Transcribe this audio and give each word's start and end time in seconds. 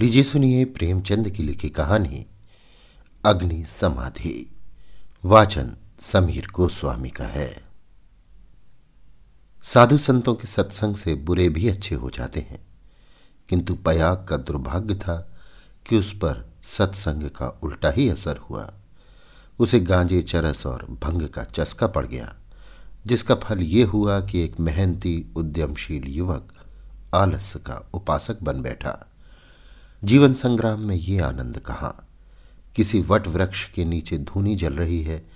लीजिए 0.00 0.22
सुनिए 0.22 0.64
प्रेमचंद 0.64 1.28
की 1.30 1.42
लिखी 1.42 1.68
कहानी, 1.68 2.26
अग्नि 3.24 3.64
समाधि। 3.64 4.56
वाचन 5.24 5.76
समीर 6.00 6.46
गोस्वामी 6.54 7.10
का 7.10 7.24
है। 7.24 7.62
साधु 9.64 9.98
संतों 9.98 10.34
के 10.34 10.46
सत्संग 10.46 10.96
से 10.96 11.14
बुरे 11.14 11.48
भी 11.48 11.68
अच्छे 11.68 11.94
हो 11.94 12.10
जाते 12.10 12.40
हैं, 12.40 12.60
किंतु 13.48 13.74
पयाग 13.74 14.26
का 14.28 14.36
दुर्भाग्य 14.36 14.94
था 14.94 15.16
कि 15.86 15.98
उस 15.98 16.12
पर 16.12 16.44
सत्संग 16.64 17.30
का 17.30 17.48
उल्टा 17.62 17.90
ही 17.90 18.08
असर 18.08 18.36
हुआ। 18.36 18.74
उसे 19.58 19.80
गांजे, 19.80 20.22
चरस 20.22 20.66
और 20.66 20.86
भंग 21.02 21.28
का 21.28 21.44
चस्का 21.44 21.86
पड़ 21.86 22.06
गया, 22.06 22.34
जिसका 23.06 23.34
फल 23.34 23.60
ये 23.60 23.82
हुआ 23.84 24.20
कि 24.20 24.40
एक 24.40 24.60
मेहनती, 24.60 25.26
उद्यमशील 25.36 26.04
युवक 26.08 26.52
आलस्य 27.14 27.58
का 27.58 27.90
उपासक 27.94 28.42
बन 28.42 28.62
बैठा। 28.62 29.00
जीवन 30.04 30.34
संग्राम 30.34 30.80
में 30.80 30.96
ये 30.96 31.18
आनंद 31.18 31.58
कहाँ? 31.58 32.08
किसी 32.76 33.00
वट 33.00 33.26
वृक्ष 33.26 33.70
के 33.70 33.84
नीचे 33.84 34.18
धूनी 34.18 34.56
जल 34.56 34.72
रही 34.72 35.02
है, 35.02 35.30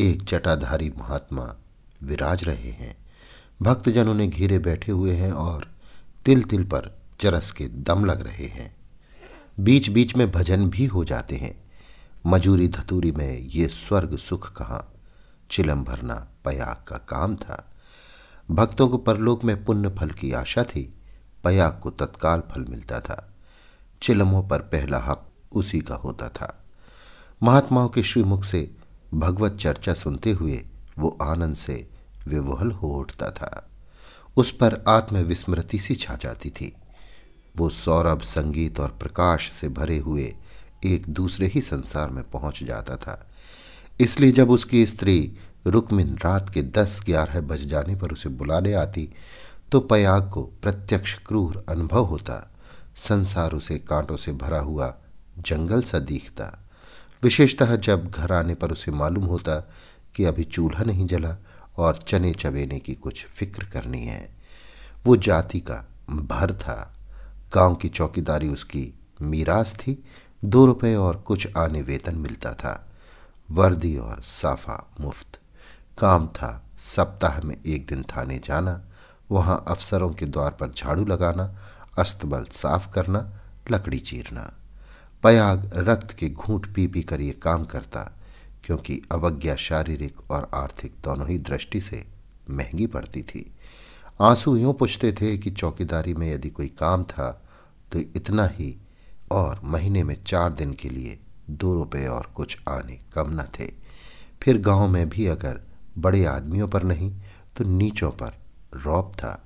एक 0.00 0.22
जटाधारी 0.22 0.92
महात्मा 0.98 1.56
विराज 2.02 2.44
रहे 2.44 2.70
हैं। 2.70 2.96
भक्तजन 3.62 4.08
उन्हें 4.08 4.30
घेरे 4.30 4.58
बैठे 4.58 4.92
हुए 4.92 5.14
हैं 5.14 5.32
और 5.32 5.70
तिल 6.24 6.42
तिल 6.42 6.64
पर 6.64 6.98
चरस 7.20 7.52
के 7.52 7.66
दम 7.66 8.04
लग 8.04 8.20
रहे 8.20 8.46
हैं। 8.46 8.76
बीच 9.60 9.88
बीच 9.88 10.16
में 10.16 10.30
भजन 10.30 10.70
भी 10.70 10.86
हो 10.86 11.04
जाते 11.04 11.36
हैं। 11.36 11.70
मजूरी 12.26 12.68
धतूरी 12.68 13.12
में 13.12 13.38
ये 13.38 13.68
स्वर्ग 13.68 14.18
सुख 14.18 14.56
कहाँ? 14.56 14.92
चिलम 15.50 15.84
भरना 15.84 16.28
पयाग 16.44 16.88
का 16.88 16.98
काम 16.98 17.36
था। 17.36 17.72
भक्तों 18.50 18.88
को 18.88 18.98
परलोक 18.98 19.44
में 19.44 19.64
पुण्य 19.64 19.88
फल 19.88 20.10
की 20.10 20.32
आशा 20.32 20.64
थी। 20.64 20.94
पयाग 21.44 21.80
को 21.82 21.90
तत्काल 21.90 22.40
फल 22.40 22.64
मिलता 22.68 23.00
था। 23.00 23.26
चिलमों 24.02 24.42
पर 24.42 24.58
पहला 24.58 24.98
हक 24.98 25.26
उसी 25.52 25.80
का 25.80 25.94
होता 25.94 26.28
था। 26.28 26.64
महात्माओं 27.42 27.88
के 27.88 28.02
श्रीमुख 28.02 28.44
से 28.44 28.70
भगवत 29.14 29.56
चर्चा 29.56 29.94
सुनते 29.94 30.30
हुए 30.30 30.62
वो 30.98 31.18
आनंद 31.22 31.56
से 31.56 31.88
विवहल 32.28 32.70
हो 32.70 32.88
उठता 32.88 33.30
था। 33.30 33.68
उस 34.36 34.50
पर 34.50 34.84
आत्मविस्मृति 34.88 35.78
सी 35.78 35.94
छा 35.94 36.14
जाती 36.14 36.50
थी। 36.50 36.72
वो 37.56 37.68
सौरभ, 37.70 38.20
संगीत 38.20 38.80
और 38.80 38.90
प्रकाश 38.90 39.50
से 39.52 39.68
भरे 39.68 39.98
हुए 39.98 40.34
एक 40.84 41.08
दूसरे 41.08 41.46
ही 41.46 41.60
संसार 41.60 42.10
में 42.10 42.22
पहुँच 42.30 42.62
जाता 42.62 42.96
था। 42.96 43.26
इसलिए 44.00 44.32
जब 44.32 44.50
उसकी 44.50 44.86
स्त्री 44.86 45.36
रुक्मिन 45.66 46.16
रात 46.16 46.50
के 46.50 46.62
दस 46.62 47.00
ग्यारह 47.06 47.40
बज 47.40 47.66
जाने 47.66 47.96
पर 47.96 48.12
उसे 48.12 48.28
बुलाने 48.28 48.72
आती 48.72 49.08
तो 49.72 49.80
पयाग 49.80 50.30
को 50.30 50.42
प्रत्यक्ष 50.62 51.14
क्रूर 51.26 51.64
अनुभव 51.68 52.04
होता। 52.04 52.46
संसार 52.96 53.52
उसे 53.52 53.78
कांटों 53.78 54.16
से 54.16 54.32
भरा 54.32 54.60
हुआ 54.60 54.94
जंगल 55.38 55.82
सा 55.82 55.98
दिखता। 55.98 56.58
विशेषतः 57.22 57.76
जब 57.76 58.10
घर 58.10 58.32
आने 58.32 58.54
पर 58.54 58.72
उसे 58.72 58.90
मालूम 58.90 59.24
होता 59.24 59.70
कि 60.14 60.24
अभी 60.24 60.44
चूल्हा 60.44 60.84
नहीं 60.84 61.06
जला 61.06 61.36
और 61.76 61.96
चने 62.08 62.32
चबेने 62.32 62.78
की 62.78 62.94
कुछ 62.94 63.26
फ़िक्र 63.26 63.64
करनी 63.64 64.06
है। 64.06 64.34
वो 65.06 65.16
जाति 65.16 65.60
का 65.60 65.88
भर 66.10 66.52
था। 66.52 66.96
गाँव 67.54 67.74
की 67.74 67.88
चौकीदारी 67.88 68.48
उसकी 68.48 68.94
मीरास 69.22 69.74
थी। 69.74 70.04
दो 70.44 70.66
रुपए 70.66 70.94
और 70.94 71.16
कुछ 71.16 71.48
आने 71.56 71.82
वेतन 71.82 72.14
मिलता 72.18 72.52
था। 72.52 72.88
वर्दी 73.50 73.96
और 73.96 74.20
साफा 74.22 74.90
मुफ़्त। 75.00 75.38
काम 75.98 76.26
था। 76.26 76.66
सप्ताह 76.78 77.40
में 77.40 77.56
एक 77.66 77.86
दिन 77.86 78.02
थाने 78.02 78.38
जाना। 78.38 78.84
वहाँ 79.30 79.64
अफसरों 79.68 80.10
के 80.10 80.26
द्वार 80.26 80.50
पर 80.50 80.70
झाड़ू 80.70 81.04
लगाना 81.04 81.56
अस्तबल 81.98 82.44
साफ़ 82.44 82.90
करना, 82.92 83.20
लकड़ी 83.70 83.98
चीरना। 83.98 84.52
पयाग 85.22 85.70
रक्त 85.78 86.10
के 86.10 86.28
घूंट 86.28 86.72
पी 86.74 86.86
पी 86.86 87.02
कर 87.02 87.20
ये 87.20 87.32
काम 87.32 87.64
करता, 87.64 88.00
क्योंकि 88.64 89.00
अवज्ञा 89.12 89.54
शारीरिक 89.56 90.30
और 90.30 90.50
आर्थिक 90.54 90.94
दोनों 91.04 91.28
ही 91.28 91.38
दृष्टि 91.38 91.80
से 91.80 92.04
महँगी 92.50 92.86
पड़ती 92.86 93.22
थी। 93.22 93.50
आँसू 94.20 94.56
यूँ 94.56 94.74
पूछते 94.74 95.12
थे 95.12 95.36
कि 95.38 95.50
चौकीदारी 95.50 96.14
में 96.14 96.30
यदि 96.32 96.48
कोई 96.48 96.68
काम 96.78 97.04
था 97.04 97.30
तो 97.92 97.98
इतना 97.98 98.46
ही, 98.46 98.76
और 99.32 99.60
महीने 99.64 100.02
में 100.04 100.16
चार 100.24 100.52
दिन 100.52 100.72
के 100.72 100.88
लिए 100.88 101.18
दो 101.50 101.74
रुपये 101.74 102.06
और 102.06 102.30
कुछ 102.36 102.56
आने 102.68 102.98
कम 103.14 103.30
न 103.32 103.44
थे। 103.58 103.66
फिर 104.42 104.58
गाँव 104.58 104.88
में 104.88 105.08
भी 105.08 105.26
अगर 105.26 105.60
बड़े 105.98 106.24
आदमियों 106.24 106.68
पर 106.68 106.82
नहीं 106.82 107.12
तो 107.56 107.64
नीचों 107.64 108.10
पर 108.12 108.34
रौब 108.76 109.12
था। 109.16 109.42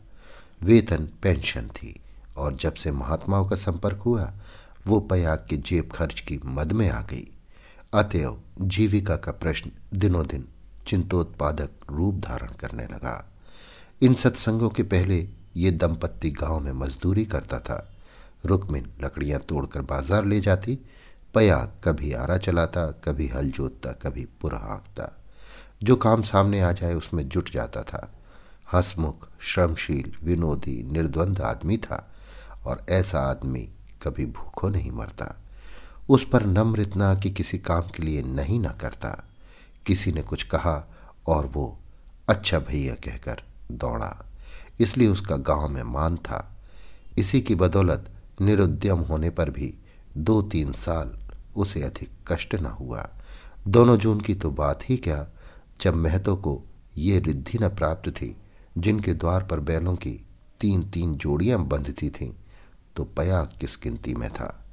वेतन, 0.63 1.09
पेंशन 1.23 1.69
थी। 1.69 1.95
और 2.37 2.55
जब 2.55 2.75
से 2.75 2.91
महात्माओं 2.93 3.47
का 3.47 3.57
संपर्क 3.57 3.99
हुआ, 3.99 4.33
वो 4.87 5.01
पयाग 5.01 5.47
के 5.51 5.57
जेब 5.57 5.91
खर्च 5.93 6.21
की 6.21 6.41
मद 6.45 6.73
में 6.73 6.89
आ 6.91 7.01
गई। 7.01 7.27
अतएव 7.95 8.41
जीविका 8.61 9.17
का 9.17 9.33
प्रश्न 9.33 9.71
दिनों 9.95 10.27
दिन 10.27 10.49
चिंतोत्पादक 10.87 11.91
रूप 11.91 12.15
धारण 12.15 12.53
करने 12.61 12.85
लगा। 12.85 13.25
इन 14.03 14.15
सत्संगों 14.15 14.69
के 14.69 14.83
पहले 14.83 15.29
ये 15.57 15.71
दंपत्ति 15.71 16.31
गाँव 16.31 16.61
में 16.61 16.73
मजदूरी 16.73 17.25
करता 17.25 17.59
था। 17.59 17.77
रुकमिन 18.45 18.91
लकड़ियाँ 19.05 19.41
तोड़कर 19.41 19.83
बाज़ार 19.83 20.25
ले 20.25 20.41
जाती 20.41 20.79
पयाग 21.35 21.73
कभी 21.85 22.13
आरा 22.13 22.37
चलाता, 22.39 22.87
कभी 23.05 23.29
हल 23.29 23.51
जोतता, 23.51 23.93
कभी 23.93 24.25
पुरा 24.41 24.59
हाँकता 24.59 25.11
जो 25.83 25.97
काम 25.97 26.23
सामने 26.23 26.61
आ 26.61 26.73
जाए 26.73 26.95
उसमें 26.95 27.29
जुट 27.29 27.51
जाता 27.53 27.83
था। 27.83 28.11
हंसमुख, 28.75 29.29
श्रमशील, 29.41 30.13
विनोदी, 30.23 30.83
निर्द्वंद 30.93 31.41
आदमी 31.41 31.77
था। 31.77 31.97
और 32.67 32.87
ऐसा 32.89 33.21
आदमी 33.21 33.69
कभी 34.03 34.27
भूखों 34.27 34.71
नहीं 34.71 34.91
मरता। 34.91 35.41
उस 36.09 36.29
पर 36.29 36.47
नम्र 36.47 36.81
इतना 36.81 37.15
कि 37.15 37.31
किसी 37.31 37.59
काम 37.59 37.81
के 37.81 38.03
लिए 38.03 38.23
नहीं 38.23 38.61
ना 38.61 38.69
करता। 38.69 39.29
किसी 39.87 40.13
ने 40.13 40.23
कुछ 40.23 40.43
कहा 40.43 40.95
और 41.27 41.47
वो 41.47 41.79
अच्छा 42.29 42.59
भैया, 42.59 42.95
कहकर 42.95 43.43
दौड़ा। 43.73 44.27
इसलिए 44.81 45.09
उसका 45.09 45.37
गाँव 45.37 45.69
में 45.69 45.83
मान 45.83 46.17
था। 46.17 46.57
इसी 47.19 47.41
की 47.41 47.55
बदौलत 47.55 48.11
निरुद्यम 48.41 48.99
होने 48.99 49.31
पर 49.31 49.51
भी 49.51 49.75
दो 50.17 50.43
तीन 50.43 50.73
साल 50.73 51.19
उसे 51.57 51.83
अधिक 51.83 52.11
कष्ट 52.29 52.55
न 52.55 52.67
हुआ। 52.67 53.09
दोनों 53.69 53.97
जून 53.97 54.21
की 54.21 54.35
तो 54.35 54.51
बात 54.51 54.81
ही 54.91 54.97
क्या, 54.97 55.27
जब 55.81 55.95
महतो 55.95 56.37
को 56.37 56.63
ये 56.97 57.19
रिद्धि 57.19 57.59
न 57.59 57.69
प्राप्त 57.69 58.11
थी, 58.11 58.37
जिनके 58.79 59.15
द्वार 59.15 59.45
पर 59.45 59.61
बैलों 59.61 59.95
की 59.95 60.27
तीन 60.61 60.91
तीन 60.91 61.15
जोड़ियाँ 61.15 61.67
बंधती 61.67 62.11
थीं। 62.11 62.33
तो 62.97 63.05
पया 63.05 63.43
किस 63.61 63.79
गिनती 63.83 64.15
में 64.15 64.31
था? 64.31 64.65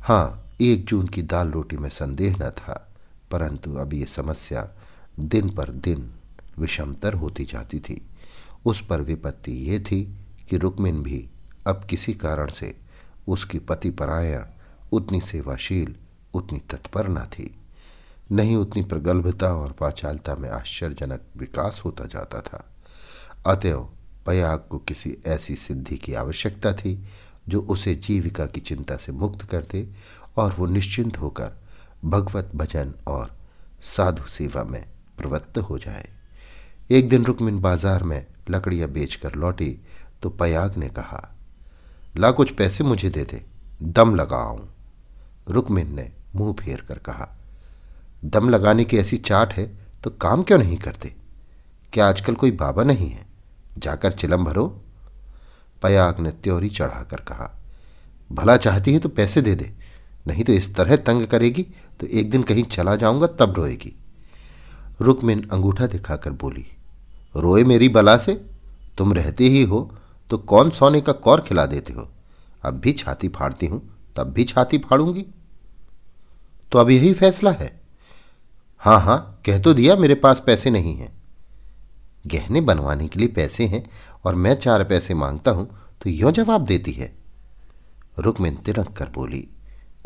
हाँ 0.00 0.52
एक 0.60 0.84
जून 0.84 1.06
की 1.06 1.22
दाल 1.22 1.50
रोटी 1.50 1.76
में 1.76 1.88
संदेह 1.88 2.36
न 2.36 2.50
था, 2.50 2.92
परंतु 3.30 3.74
अब 3.74 3.94
ये 3.94 4.04
समस्या 4.04 4.68
दिन 5.20 5.50
पर 5.50 5.70
दिन 5.70 6.12
विषमतर 6.58 7.14
होती 7.14 7.44
जाती 7.44 7.80
थी। 7.80 8.00
उस 8.64 8.86
पर 8.86 9.00
विपत्ति 9.00 9.52
ये 9.52 9.80
थी 9.80 10.02
कि 10.50 10.56
रुक्मिन 10.56 11.02
भी 11.02 11.28
अब 11.66 11.86
किसी 11.90 12.14
कारण 12.14 12.50
से 12.50 12.76
उसकी 13.28 13.58
पति 13.58 13.90
परायण 13.90 14.44
उतनी 14.92 15.20
सेवाशील, 15.20 15.94
उतनी 16.34 16.58
तत्पर 16.58 17.08
न 17.08 17.16
थी। 17.16 17.54
नहीं 18.32 18.56
उतनी 18.56 18.82
प्रगल्भता 18.82 19.54
और 19.54 19.74
वाचालता 19.82 20.34
में 20.34 20.48
आश्चर्यजनक 20.50 21.20
विकास 21.36 21.82
होता 21.84 22.04
जाता 22.04 22.40
था। 22.40 22.64
अतएव 23.46 23.88
पयाग 24.26 24.64
को 24.70 24.78
किसी 24.78 25.16
ऐसी 25.26 25.56
सिद्धि 25.56 25.96
की 25.96 26.14
आवश्यकता 26.14 26.72
थी 26.72 26.94
जो 27.46 27.60
उसे 27.60 27.94
जीविका 27.96 28.46
की 28.46 28.60
चिंता 28.60 28.96
से 28.96 29.12
मुक्त 29.12 29.42
कर 29.42 29.64
दे 29.72 29.86
और 30.36 30.54
वो 30.58 30.66
निश्चिंत 30.66 31.18
होकर 31.18 31.52
भगवत 32.04 32.50
भजन 32.54 32.92
और 33.06 33.34
साधु 33.86 34.28
सेवा 34.28 34.64
में 34.64 34.84
प्रवृत्त 35.18 35.58
हो 35.60 35.78
जाए। 35.78 36.08
एक 36.90 37.08
दिन 37.08 37.24
रुक्मिन 37.24 37.58
बाज़ार 37.60 38.02
में 38.02 38.24
लकड़ियाँ 38.50 38.88
बेचकर 38.88 39.34
लौटी 39.34 39.70
तो 40.22 40.30
पयाग 40.30 40.76
ने 40.76 40.88
कहा, 40.88 41.28
ला 42.16 42.30
कुछ 42.30 42.50
पैसे 42.50 42.84
मुझे 42.84 43.10
दे 43.10 43.24
दे, 43.24 43.42
दम 43.82 44.14
लगाऊँ। 44.14 44.68
रुक्मिन 45.48 45.94
ने 45.94 46.10
मुँह 46.34 46.52
फेर 46.54 46.80
कर 46.80 46.98
कहा, 46.98 47.28
दम 48.24 48.48
लगाने 48.48 48.84
की 48.84 48.98
ऐसी 48.98 49.16
चाट 49.18 49.52
है 49.52 49.66
तो 50.04 50.10
काम 50.12 50.42
क्यों 50.42 50.58
नहीं 50.58 50.76
करते? 50.78 51.14
क्या 51.92 52.06
आजकल 52.08 52.34
कोई 52.34 52.50
बाबा 52.52 52.84
नहीं 52.84 53.08
है? 53.08 53.26
जाकर 53.78 54.12
चिलम 54.12 54.44
भरो। 54.44 54.66
पयाग 55.82 56.20
ने 56.20 56.30
त्योरी 56.32 56.68
चढ़ाकर 56.70 57.20
कहा, 57.22 57.50
भला 58.30 58.56
चाहती 58.56 58.92
है 58.92 58.98
तो 58.98 59.08
पैसे 59.10 59.42
दे 59.42 59.54
दे, 59.54 59.72
नहीं 60.26 60.44
तो 60.44 60.52
इस 60.52 60.74
तरह 60.74 60.96
तंग 60.98 61.26
करेगी 61.26 61.62
तो 62.00 62.06
एक 62.08 62.30
दिन 62.30 62.42
कहीं 62.42 62.62
चला 62.66 62.94
जाऊँगा 62.96 63.26
तब 63.38 63.54
रोएगी। 63.56 63.92
रुकमिन 65.00 65.46
अंगूठा 65.52 65.86
दिखाकर 65.86 66.30
बोली, 66.32 66.66
रोए 67.34 67.64
मेरी 67.64 67.88
बला 67.88 68.16
से? 68.18 68.34
तुम 68.98 69.12
रहते 69.12 69.44
ही 69.44 69.62
हो 69.64 69.90
तो 70.30 70.38
कौन 70.40 70.70
सोने 70.70 71.00
का 71.00 71.12
कौर 71.14 71.40
खिला 71.40 71.64
देते 71.66 71.92
हो? 71.92 72.08
अब 72.64 72.74
भी 72.74 72.92
छाती 72.92 73.28
फाड़ती 73.28 73.66
हूँ, 73.66 73.80
तब 74.16 74.32
भी 74.32 74.44
छाती 74.44 74.78
फाड़ूँगी। 74.80 75.24
तो 76.72 76.78
अब 76.78 76.90
यही 76.90 77.12
फैसला 77.14 77.50
है? 77.52 77.70
हाँ 78.80 78.98
हाँ, 79.00 79.42
कह 79.46 79.58
तो 79.58 79.74
दिया 79.74 79.96
मेरे 79.96 80.14
पास 80.16 80.42
पैसे 80.46 80.70
नहीं 80.70 80.94
हैं। 80.96 81.10
गहने 82.26 82.60
बनवाने 82.60 83.08
के 83.08 83.18
लिए 83.18 83.28
पैसे 83.28 83.66
हैं 83.66 83.84
और 84.24 84.34
मैं 84.34 84.54
चार 84.54 84.84
पैसे 84.84 85.14
माँगता 85.14 85.50
हूँ 85.50 85.68
तो 86.02 86.10
यो 86.10 86.30
जवाब 86.30 86.64
देती 86.64 86.92
है। 86.92 87.12
रुकमिन 88.18 88.56
तिलक 88.56 88.92
कर 88.92 89.08
बोली, 89.08 89.48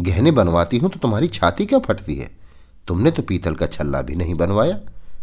गहने 0.00 0.30
बनवाती 0.30 0.78
हूँ 0.78 0.90
तो 0.90 0.98
तुम्हारी 0.98 1.28
छाती 1.28 1.66
क्यों 1.66 1.80
फटती 1.80 2.14
है? 2.14 2.30
तुमने 2.88 3.10
तो 3.10 3.22
पीतल 3.22 3.54
का 3.54 3.66
छल्ला 3.66 4.02
भी 4.02 4.14
नहीं 4.14 4.34
बनवाया, 4.34 4.80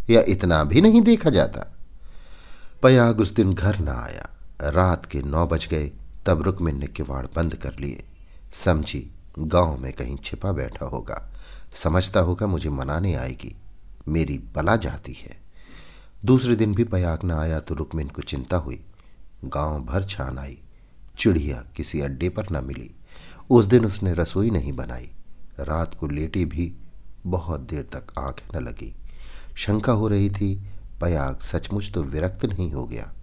या 0.09 0.21
इतना 0.27 0.63
भी 0.63 0.81
नहीं 0.81 1.01
देखा 1.01 1.29
जाता? 1.29 1.77
पयाग 2.83 3.19
उस 3.19 3.33
दिन 3.35 3.53
घर 3.53 3.79
ना 3.79 3.93
आया। 3.93 4.29
रात 4.61 5.05
के 5.05 5.21
नौ 5.21 5.45
बज 5.47 5.67
गए, 5.67 5.91
तब 6.25 6.41
रुकमिन 6.41 6.79
ने 6.79 6.87
किवाड़ 6.87 7.25
बंद 7.35 7.55
कर 7.55 7.79
लिए। 7.79 8.03
समझी, 8.53 9.11
गाँव 9.39 9.77
में 9.77 9.93
कहीं 9.93 10.17
छिपा 10.23 10.51
बैठा 10.51 10.85
होगा। 10.85 11.31
समझता 11.73 12.19
होगा 12.19 12.47
मुझे 12.47 12.69
मनाने 12.69 13.13
आएगी। 13.15 13.55
मेरी 14.07 14.37
बला 14.55 14.75
जाती 14.75 15.13
है। 15.13 15.42
दूसरे 16.25 16.55
दिन 16.55 16.75
भी 16.75 16.83
पयाग 16.83 17.19
न 17.23 17.31
आया 17.31 17.59
तो 17.59 17.75
रुकमिन 17.75 18.07
को 18.07 18.21
चिंता 18.21 18.57
हुई। 18.57 18.85
गाँव 19.45 19.83
भर 19.83 20.03
छान 20.03 20.39
आई। 20.39 20.59
चिड़िया 21.17 21.65
किसी 21.75 22.01
अड्डे 22.01 22.29
पर 22.29 22.45
न 22.51 22.65
मिली। 22.65 22.95
उस 23.49 23.65
दिन 23.65 23.85
उसने 23.85 24.13
रसोई 24.13 24.49
नहीं 24.49 24.73
बनाई। 24.73 25.11
रात 25.59 25.95
को 25.95 26.07
लेटी 26.07 26.45
भी 26.45 26.73
बहुत 27.25 27.61
देर 27.61 27.83
तक 27.83 28.19
आँखें 28.19 28.59
न 28.59 28.63
लगी। 28.63 28.95
शंका 29.55 29.91
हो 29.91 30.07
रही 30.07 30.29
थी, 30.29 30.67
पयाग 31.01 31.39
सचमुच 31.39 31.91
तो 31.91 32.03
विरक्त 32.03 32.45
नहीं 32.45 32.71
हो 32.71 32.85
गया। 32.85 33.13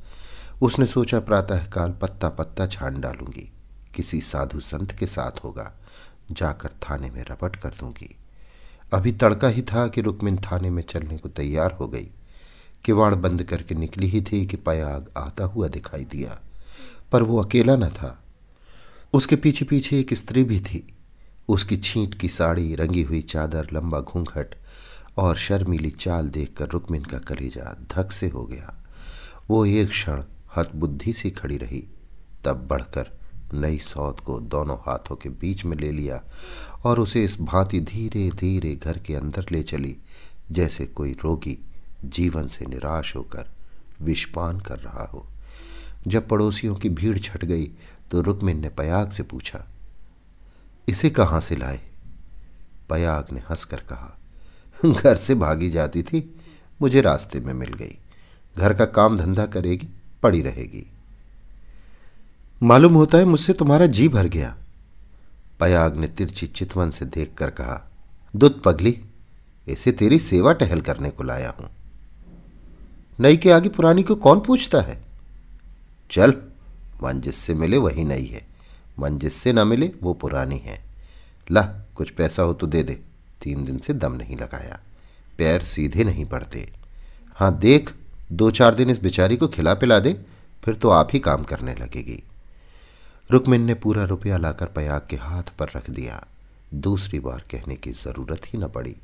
उसने 0.62 0.87
सोचा 0.87 1.20
प्रातःकाल 1.20 1.93
पत्ता 1.93 2.29
पत्ता 2.29 2.67
छान 2.67 3.00
डालूँगी। 3.00 3.52
किसी 3.94 4.20
साधु 4.20 4.61
संत 4.61 4.93
के 4.93 5.06
साथ 5.06 5.44
होगा। 5.44 5.73
जाकर 6.32 6.69
थाने 6.69 7.11
में 7.11 7.25
रपट 7.25 7.56
कर 7.56 7.69
दूँगी। 7.69 8.17
अभी 8.93 9.12
तड़का 9.12 9.49
ही 9.49 9.62
था 9.62 9.88
कि 9.88 10.00
रुक्मिन 10.00 10.37
थाने 10.37 10.70
में 10.70 10.82
चलने 10.82 11.19
को 11.19 11.29
तैयार 11.29 11.73
हो 11.73 11.88
गई। 11.88 12.11
किवाड़ 12.84 13.14
बंद 13.14 13.42
करके 13.42 13.74
निकली 13.74 14.08
ही 14.08 14.22
थी 14.22 14.46
कि 14.46 14.56
पयाग 14.56 15.10
आता 15.16 15.44
हुआ 15.44 15.68
दिखाई 15.68 16.04
दिया। 16.04 16.40
पर 17.12 17.22
वो 17.22 17.42
अकेला 17.42 17.76
न 17.76 17.88
था। 17.88 18.24
उसके 19.12 19.36
पीछे 19.36 19.64
पीछे 19.64 20.00
एक 20.00 20.14
स्त्री 20.14 20.44
भी 20.44 20.60
थी। 20.60 20.94
उसकी 21.48 21.76
छींट 21.76 22.14
की 22.14 22.28
साड़ी, 22.28 22.74
रंगी 22.74 23.02
हुई 23.02 23.22
चादर, 23.22 23.68
लंबा 23.72 24.00
घूंघट 24.00 24.54
और 25.16 25.36
शर्मीली 25.36 25.90
चाल 25.90 26.28
देखकर 26.28 26.68
रुक्मिन 26.68 27.04
का 27.04 27.18
कलेजा 27.18 27.86
धक 27.96 28.12
से 28.12 28.28
हो 28.28 28.44
गया। 28.44 28.84
वो 29.50 29.66
एक 29.66 29.90
क्षण 29.90 30.22
हतबुद्धि 30.56 31.12
से 31.12 31.30
खड़ी 31.30 31.56
रही, 31.56 31.88
तब 32.44 32.66
बढ़कर 32.66 33.20
नई 33.54 33.78
सौत 33.78 34.20
को 34.20 34.40
दोनों 34.40 34.76
हाथों 34.76 35.16
के 35.16 35.28
बीच 35.28 35.64
में 35.64 35.76
ले 35.76 35.92
लिया 35.92 36.22
और 36.84 37.00
उसे 37.00 37.24
इस 37.24 37.40
भांति 37.40 37.80
धीरे 37.80 38.30
धीरे 38.30 38.76
घर 38.76 38.98
के 38.98 39.14
अंदर 39.14 39.46
ले 39.52 39.62
चली, 39.62 39.96
जैसे 40.50 40.86
कोई 40.86 41.12
रोगी 41.12 41.69
जीवन 42.05 42.49
से 42.49 42.67
निराश 42.67 43.14
होकर 43.17 43.50
विषपान 44.02 44.61
कर 44.61 44.79
रहा 44.79 45.05
हो। 45.05 45.26
जब 46.06 46.29
पड़ोसियों 46.29 46.75
की 46.75 46.88
भीड़ 46.88 47.19
छट 47.19 47.44
गई 47.44 47.67
तो 48.11 48.20
रुक्मिन 48.20 48.61
ने 48.61 48.69
पयाग 48.69 49.11
से 49.11 49.23
पूछा, 49.23 49.67
इसे 50.88 51.11
कहाँ 51.11 51.41
से 51.41 51.56
लाए? 51.56 51.81
पयाग 52.88 53.32
ने 53.32 53.41
हंसकर 53.41 53.81
कहा, 53.91 54.17
घर 54.81 55.17
से 55.17 55.35
भागी 55.35 55.70
जाती 55.70 56.02
थी, 56.02 56.23
मुझे 56.81 57.00
रास्ते 57.00 57.41
में 57.41 57.52
मिल 57.55 57.73
गई। 57.73 57.97
घर 58.56 58.75
का 58.75 58.85
काम 58.87 59.19
धंधा 59.19 59.47
करेगी, 59.47 59.88
पड़ी 60.23 60.41
रहेगी। 60.43 60.87
मालूम 62.61 62.94
होता 62.94 63.19
है 63.19 63.25
मुझसे 63.25 63.52
तुम्हारा 63.52 63.87
जी 63.87 64.08
भर 64.08 64.26
गया। 64.26 64.56
पयाग 65.61 65.97
ने 65.97 66.08
तिरछी 66.08 66.47
चितवन 66.47 66.91
से 66.91 67.05
देखकर 67.05 67.50
कहा, 67.50 67.81
दुत 68.35 68.62
पगली, 68.62 68.97
इसे 69.67 69.93
तेरी 69.93 70.19
सेवा 70.19 70.52
टहल 70.52 70.81
करने 70.81 71.11
को 71.11 71.23
लाया 71.23 71.50
हूँ। 71.50 71.70
नई 73.20 73.37
के 73.37 73.50
आगे 73.50 73.69
पुरानी 73.69 74.02
को 74.02 74.14
कौन 74.14 74.40
पूछता 74.40 74.81
है? 74.81 75.02
चल, 76.11 76.34
मन 77.02 77.20
जिससे 77.20 77.55
मिले 77.55 77.76
वही 77.76 78.05
नई 78.05 78.25
है। 78.25 78.46
मन 78.99 79.19
जिससे 79.19 79.52
ना 79.52 79.64
मिले 79.64 79.93
वो 80.02 80.14
पुरानी 80.14 80.58
है। 80.58 80.84
ला, 81.50 81.62
कुछ 81.94 82.11
पैसा 82.11 82.43
हो 82.43 82.52
तो 82.52 82.67
दे 82.67 82.82
दे। 82.82 82.94
तीन 83.43 83.64
दिन 83.64 83.78
से 83.78 83.93
दम 83.93 84.12
नहीं 84.12 84.37
लगाया। 84.37 84.81
पैर 85.38 85.62
सीधे 85.62 86.05
नहीं 86.05 86.25
पड़ते 86.25 86.72
हाँ 87.34 87.58
देख, 87.58 87.94
दो 88.32 88.50
चार 88.50 88.75
दिन 88.75 88.90
इस 88.90 89.00
बेचारी 89.02 89.37
को 89.37 89.49
खिला 89.49 89.75
पिला 89.75 89.99
दे, 89.99 90.20
फिर 90.64 90.75
तो 90.75 90.90
आप 90.90 91.08
ही 91.12 91.19
काम 91.19 91.43
करने 91.44 91.75
लगेगी। 91.75 92.23
रुकमिन 93.31 93.62
ने 93.62 93.75
पूरा 93.75 94.05
रुपया 94.05 94.37
लाकर 94.37 94.66
पयाग 94.66 95.06
के 95.11 95.16
हाथ 95.16 95.43
पर 95.43 95.69
रख 95.76 95.90
दिया। 95.90 96.26
दूसरी 96.75 97.19
बार 97.19 97.44
कहने 97.50 97.75
की 97.75 97.90
ज़रूरत 97.90 98.40
ही 98.46 98.58
न 98.58 98.69
पड़ी। 98.69 98.96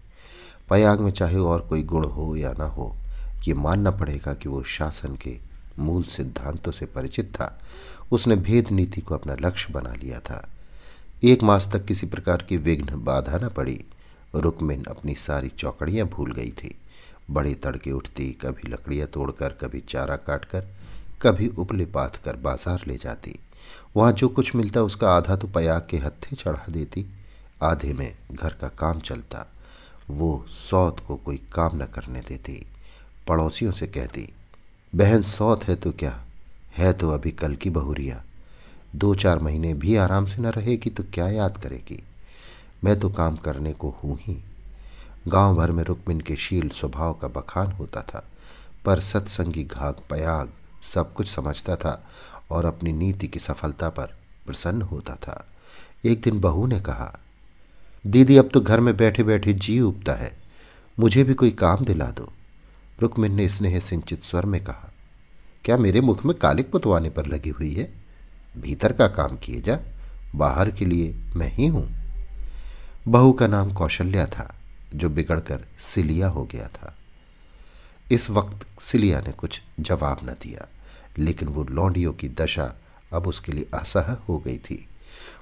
पयाग 0.70 1.00
में 1.00 1.10
चाहे 1.10 1.38
और 1.38 1.60
कोई 1.60 1.82
गुण 1.82 2.04
हो 2.04 2.36
या 2.36 2.52
ना 2.52 2.64
हो 2.64 2.96
ये 3.48 3.54
मानना 3.54 3.90
पड़ेगा 3.90 4.34
कि 4.34 4.48
वो 4.48 4.62
शासन 4.62 5.16
के 5.16 5.36
मूल 5.78 6.02
सिद्धांतों 6.02 6.72
से 6.72 6.86
परिचित 6.86 7.32
था। 7.34 7.58
उसने 8.12 8.36
भेद 8.36 8.70
नीति 8.70 9.00
को 9.00 9.14
अपना 9.14 9.36
लक्ष्य 9.40 9.72
बना 9.72 9.94
लिया 9.94 10.20
था। 10.20 10.48
एक 11.24 11.42
मास 11.42 11.68
तक 11.72 11.84
किसी 11.84 12.06
प्रकार 12.06 12.42
की 12.42 12.56
विघ्न 12.56 13.04
बाधा 13.04 13.38
न 13.38 13.48
पड़ी। 13.48 13.84
रुकमिन 14.34 14.84
अपनी 14.84 15.14
सारी 15.14 15.48
चौकड़ियाँ 15.48 16.06
भूल 16.08 16.32
गई 16.32 16.50
थी। 16.50 16.74
बड़े 17.30 17.54
तड़के 17.54 17.92
उठती, 17.92 18.30
कभी 18.32 18.68
लकड़ियाँ 18.68 19.06
तोड़कर, 19.08 19.52
कभी 19.52 19.80
चारा 19.80 20.16
काटकर, 20.16 20.68
कभी 21.22 21.48
उपले 21.48 21.86
पाथ 21.86 22.22
कर 22.24 22.36
बाज़ार 22.36 22.84
ले 22.86 22.96
जाती। 22.96 23.38
वहाँ 23.96 24.12
जो 24.12 24.28
कुछ 24.28 24.54
मिलता, 24.54 24.82
उसका 24.82 25.10
आधा 25.10 25.36
तो 25.36 25.48
पयाग 25.48 25.86
के 25.90 25.96
हत्थे 25.96 26.36
चढ़ा 26.36 26.64
देती। 26.68 27.06
आधे 27.62 27.92
में 27.92 28.12
घर 28.32 28.52
का 28.52 28.68
काम 28.68 29.00
चलता। 29.00 29.46
वो 30.10 30.44
सौत 30.50 31.00
को 31.00 31.16
कोई 31.16 31.40
काम 31.52 31.76
न 31.76 31.86
करने 31.86 32.20
देती। 32.20 32.64
पड़ोसियों 33.28 33.72
से 33.72 33.86
कहती, 33.86 34.28
बहन, 34.94 35.22
सौत 35.22 35.64
है 35.64 35.76
तो 35.76 35.92
क्या? 35.92 36.20
है 36.76 36.92
तो 36.92 37.10
अभी 37.10 37.30
कल 37.30 37.54
की 37.54 37.70
बहुरिया। 37.70 38.22
दो 38.96 39.14
चार 39.14 39.38
महीने 39.38 39.74
भी 39.74 39.96
आराम 39.96 40.26
से 40.26 40.42
न 40.42 40.46
रहेगी 40.46 40.90
तो 40.90 41.04
क्या 41.14 41.28
याद 41.28 41.56
करेगी? 41.56 42.02
मैं 42.84 42.98
तो 43.00 43.10
काम 43.10 43.36
करने 43.36 43.72
को 43.72 43.90
हूँ 43.90 44.18
ही। 44.22 44.36
गाँव 45.28 45.56
भर 45.56 45.72
में 45.72 45.84
रुक्मिन 45.84 46.20
के 46.20 46.36
शील 46.36 46.68
स्वभाव 46.68 47.14
का 47.14 47.28
बखान 47.28 47.72
होता 47.72 48.02
था, 48.02 48.24
पर 48.84 49.00
सत्संगी 49.00 49.64
घाक 49.64 49.96
पयाग 50.10 50.52
सब 50.94 51.12
कुछ 51.12 51.30
समझता 51.30 51.76
था 51.76 52.06
और 52.50 52.64
अपनी 52.64 52.92
नीति 52.92 53.26
की 53.26 53.38
सफलता 53.38 53.88
पर 53.88 54.14
प्रसन्न 54.46 54.82
होता 54.82 55.14
था। 55.14 55.46
एक 56.04 56.20
दिन 56.20 56.40
बहू 56.40 56.66
ने 56.66 56.80
कहा, 56.80 57.18
दीदी, 58.06 58.36
अब 58.36 58.48
तो 58.54 58.60
घर 58.60 58.80
में 58.80 58.96
बैठे 58.96 59.22
बैठे 59.22 59.52
जी 59.52 59.80
उबता 59.80 60.12
है। 60.12 60.36
मुझे 60.98 61.24
भी 61.24 61.34
कोई 61.34 61.50
काम 61.50 61.84
दिला 61.84 62.10
दो। 62.10 62.32
रुक्मिन 63.00 63.34
ने 63.34 63.48
स्नेह 63.48 63.80
सिंचित 63.80 64.22
स्वर 64.22 64.46
में 64.46 64.64
कहा, 64.64 64.92
क्या 65.64 65.76
मेरे 65.76 66.00
मुख 66.00 66.24
में 66.24 66.38
कालिक 66.38 66.70
पुतवाने 66.70 67.10
पर 67.10 67.26
लगी 67.26 67.50
हुई 67.50 67.72
है? 67.74 67.92
भीतर 68.58 68.92
का 68.92 69.08
काम 69.08 69.36
किए 69.36 69.60
जा, 69.60 69.78
बाहर 70.34 70.70
के 70.70 70.84
लिए 70.84 71.14
मैं 71.36 71.52
ही 71.52 71.66
हूँ। 71.66 71.88
बहू 73.08 73.32
का 73.32 73.46
नाम 73.46 73.72
कौशल्या 73.72 74.26
था, 74.26 74.54
जो 74.94 75.10
बिगड़कर 75.10 75.64
सिलिया 75.78 76.28
हो 76.28 76.44
गया 76.44 76.68
था। 76.68 76.96
इस 78.12 78.30
वक्त 78.30 78.80
सिलिया 78.80 79.20
ने 79.20 79.32
कुछ 79.32 79.62
जवाब 79.80 80.18
न 80.24 80.26
दिया, 80.26 80.68
लेकिन 81.18 81.48
वो 81.48 81.64
लौंडियों 81.64 82.12
की 82.12 82.28
दशा 82.28 82.74
अब 83.12 83.26
उसके 83.26 83.52
लिए 83.52 83.66
असह 83.74 84.16
हो 84.28 84.38
गई 84.38 84.58
थी। 84.58 84.88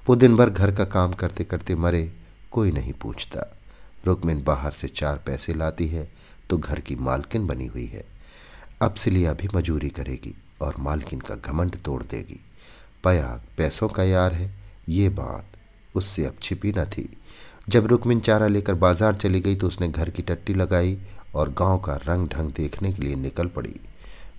वो 0.09 0.15
दिन 0.15 0.35
भर 0.35 0.49
घर 0.49 0.71
का 0.71 0.85
काम 0.85 1.13
करते 1.13 1.43
करते 1.43 1.75
मरे, 1.75 2.11
कोई 2.51 2.71
नहीं 2.71 2.93
पूछता। 2.93 3.57
रुकमिन 4.05 4.43
बाहर 4.43 4.71
से 4.71 4.87
चार 4.87 5.17
पैसे 5.17 5.53
लाती 5.53 5.87
है 5.87 6.11
तो 6.49 6.57
घर 6.57 6.79
की 6.79 6.95
मालकिन 6.95 7.47
बनी 7.47 7.65
हुई 7.65 7.85
है। 7.85 8.03
अब 8.81 8.93
सिलिया 8.93 9.33
भी 9.33 9.47
मजूरी 9.55 9.89
करेगी 9.89 10.33
और 10.61 10.75
मालकिन 10.79 11.19
का 11.19 11.35
घमंड 11.35 11.77
तोड़ 11.77 12.01
देगी। 12.03 12.39
पयाग, 13.03 13.41
पैसों 13.57 13.87
का 13.89 14.03
यार 14.03 14.33
है, 14.33 14.53
ये 14.89 15.09
बात 15.11 15.57
उससे 15.95 16.25
अब 16.25 16.37
छिपी 16.41 16.73
न 16.77 16.85
थी। 16.87 17.09
जब 17.69 17.85
रुकमिन 17.87 18.19
चारा 18.19 18.47
लेकर 18.47 18.73
बाज़ार 18.75 19.15
चली 19.15 19.39
गई 19.41 19.55
तो 19.55 19.67
उसने 19.67 19.87
घर 19.87 20.09
की 20.09 20.21
टट्टी 20.21 20.53
लगाई 20.53 20.97
और 21.35 21.49
गाँव 21.53 21.79
का 21.79 21.95
रंग 22.03 22.27
ढंग 22.29 22.51
देखने 22.51 22.91
के 22.93 23.03
लिए 23.03 23.15
निकल 23.15 23.47
पड़ी। 23.47 23.75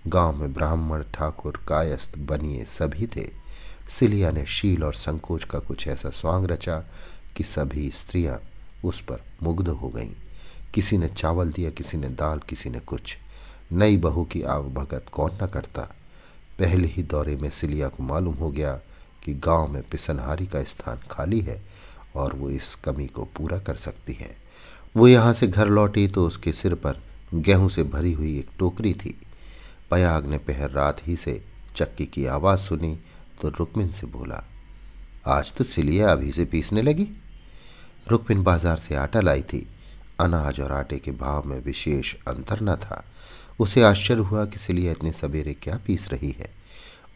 गाँव 0.07 0.37
में 0.37 0.53
ब्राह्मण, 0.53 1.03
ठाकुर, 1.15 1.61
कायस्थ, 1.69 2.19
बनिए 2.19 2.65
सभी 2.65 3.07
थे। 3.07 3.29
सिलिया 3.91 4.31
ने 4.31 4.45
शील 4.47 4.85
और 4.85 4.95
संकोच 4.95 5.45
का 5.45 5.59
कुछ 5.59 5.87
ऐसा 5.89 6.11
स्वांग 6.11 6.47
रचा 6.47 6.79
कि 7.37 7.45
सभी 7.45 7.91
स्त्रियाँ 7.91 8.39
उस 8.85 9.01
पर 9.01 9.23
मुग्ध 9.43 9.69
हो 9.69 9.89
गईं। 9.89 10.13
किसी 10.75 10.99
ने 10.99 11.09
चावल 11.09 11.53
दिया, 11.53 11.71
किसी 11.71 11.99
ने 11.99 12.09
दाल, 12.11 12.41
किसी 12.49 12.71
ने 12.71 12.79
कुछ। 12.81 13.17
नई 13.73 13.97
बहू 13.97 14.25
की 14.25 14.43
आवभगत 14.45 15.07
कौन 15.13 15.39
न 15.43 15.47
करता। 15.47 15.83
पहले 16.59 16.89
ही 16.89 17.03
दौरे 17.05 17.37
में 17.37 17.49
सिलिया 17.51 17.89
को 17.89 18.03
मालूम 18.03 18.35
हो 18.35 18.51
गया 18.51 18.73
कि 19.23 19.35
गाँव 19.37 19.69
में 19.69 19.83
पिसनहारी 19.83 20.47
का 20.47 20.63
स्थान 20.65 21.01
खाली 21.11 21.41
है 21.41 21.61
और 22.17 22.35
वो 22.35 22.51
इस 22.51 22.75
कमी 22.75 23.07
को 23.07 23.25
पूरा 23.37 23.59
कर 23.59 23.75
सकती 23.77 24.13
है। 24.13 24.37
वो 24.97 25.09
यहाँ 25.09 25.33
से 25.33 25.47
घर 25.47 25.69
लौटी 25.69 26.07
तो 26.09 26.27
उसके 26.27 26.53
सिर 26.53 26.75
पर 26.77 27.03
गेहूँ 27.35 27.69
से 27.69 27.83
भरी 27.85 28.13
हुई 28.13 28.39
एक 28.39 28.49
टोकरी 28.59 28.93
थी। 28.95 29.15
पयाग 29.91 30.27
ने 30.27 30.39
पहर 30.41 30.71
रात 30.71 31.07
ही 31.07 31.17
से 31.17 31.41
चक्की 31.77 32.07
की 32.07 32.27
आवाज़ 32.27 32.61
सुनी 32.61 32.99
तो 33.41 33.49
रुकमिन 33.49 33.89
से 33.91 34.07
बोला, 34.07 34.43
आज 35.27 35.53
तो 35.53 35.65
सिलिया 35.65 36.11
अभी 36.13 36.33
से 36.33 36.45
पीसने 36.45 36.83
लगी? 36.83 37.09
रुकमिन 38.09 38.43
बाज़ार 38.43 38.77
से 38.79 38.95
आटा 38.97 39.21
लाई 39.21 39.43
थी। 39.43 39.67
अनाज 40.19 40.61
और 40.61 40.73
आटे 40.73 40.99
के 40.99 41.11
भाव 41.13 41.47
में 41.47 41.59
विशेष 41.61 42.15
अंतर 42.29 42.61
न 42.63 42.75
था। 42.77 43.05
उसे 43.61 43.83
आश्चर्य 43.83 44.23
हुआ 44.23 44.45
कि 44.45 44.59
सिलिया 44.59 44.93
इतने 44.93 45.13
सवेरे 45.13 45.55
क्या 45.55 45.79
पीस 45.87 46.09
रही 46.09 46.31
है। 46.31 46.51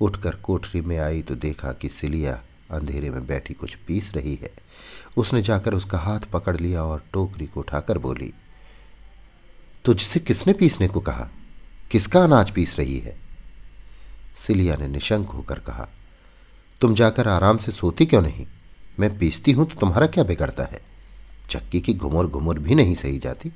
उठकर 0.01 0.35
कोठरी 0.35 0.81
में 0.81 0.99
आई 0.99 1.23
तो 1.23 1.35
देखा 1.35 1.73
कि 1.73 1.89
सिलिया 1.89 2.41
अंधेरे 2.71 3.11
में 3.11 3.27
बैठी 3.27 3.55
कुछ 3.55 3.75
पीस 3.87 4.11
रही 4.15 4.35
है। 4.35 4.51
उसने 5.17 5.43
जाकर 5.43 5.75
उसका 5.75 5.99
हाथ 5.99 6.21
पकड़ 6.33 6.57
लिया 6.57 6.85
और 6.85 7.03
टोकरी 7.13 7.47
को 7.47 7.61
उठाकर 7.61 7.99
बोली, 7.99 8.33
तुझसे 9.85 10.21
किसने 10.21 10.53
पीसने 10.53 10.89
को 10.89 11.01
कहा? 11.01 11.29
किसका 11.91 12.23
अनाज 12.25 12.51
पीस 12.51 12.79
रही 12.79 12.99
है? 12.99 13.17
सिलिया 14.37 14.77
ने 14.77 14.89
निशंक 14.89 15.31
होकर 15.31 15.59
कहा, 15.59 15.89
तुम 16.81 16.95
जाकर 16.95 17.29
आराम 17.29 17.59
से 17.59 17.73
सोती 17.73 18.07
क्यों 18.07 18.23
नहीं? 18.23 18.47
मैं 19.01 19.17
पीसती 19.19 19.53
हूँ 19.53 19.67
तो 19.67 19.79
तुम्हारा 19.81 20.07
क्या 20.07 20.25
बिगड़ता 20.25 20.65
है? 20.65 20.81
चक्की 21.51 21.81
की 21.81 21.95
घुमर 21.95 22.27
घुमर 22.27 22.59
भी 22.59 22.75
नहीं 22.75 22.95
सही 22.95 23.19
जाती। 23.19 23.53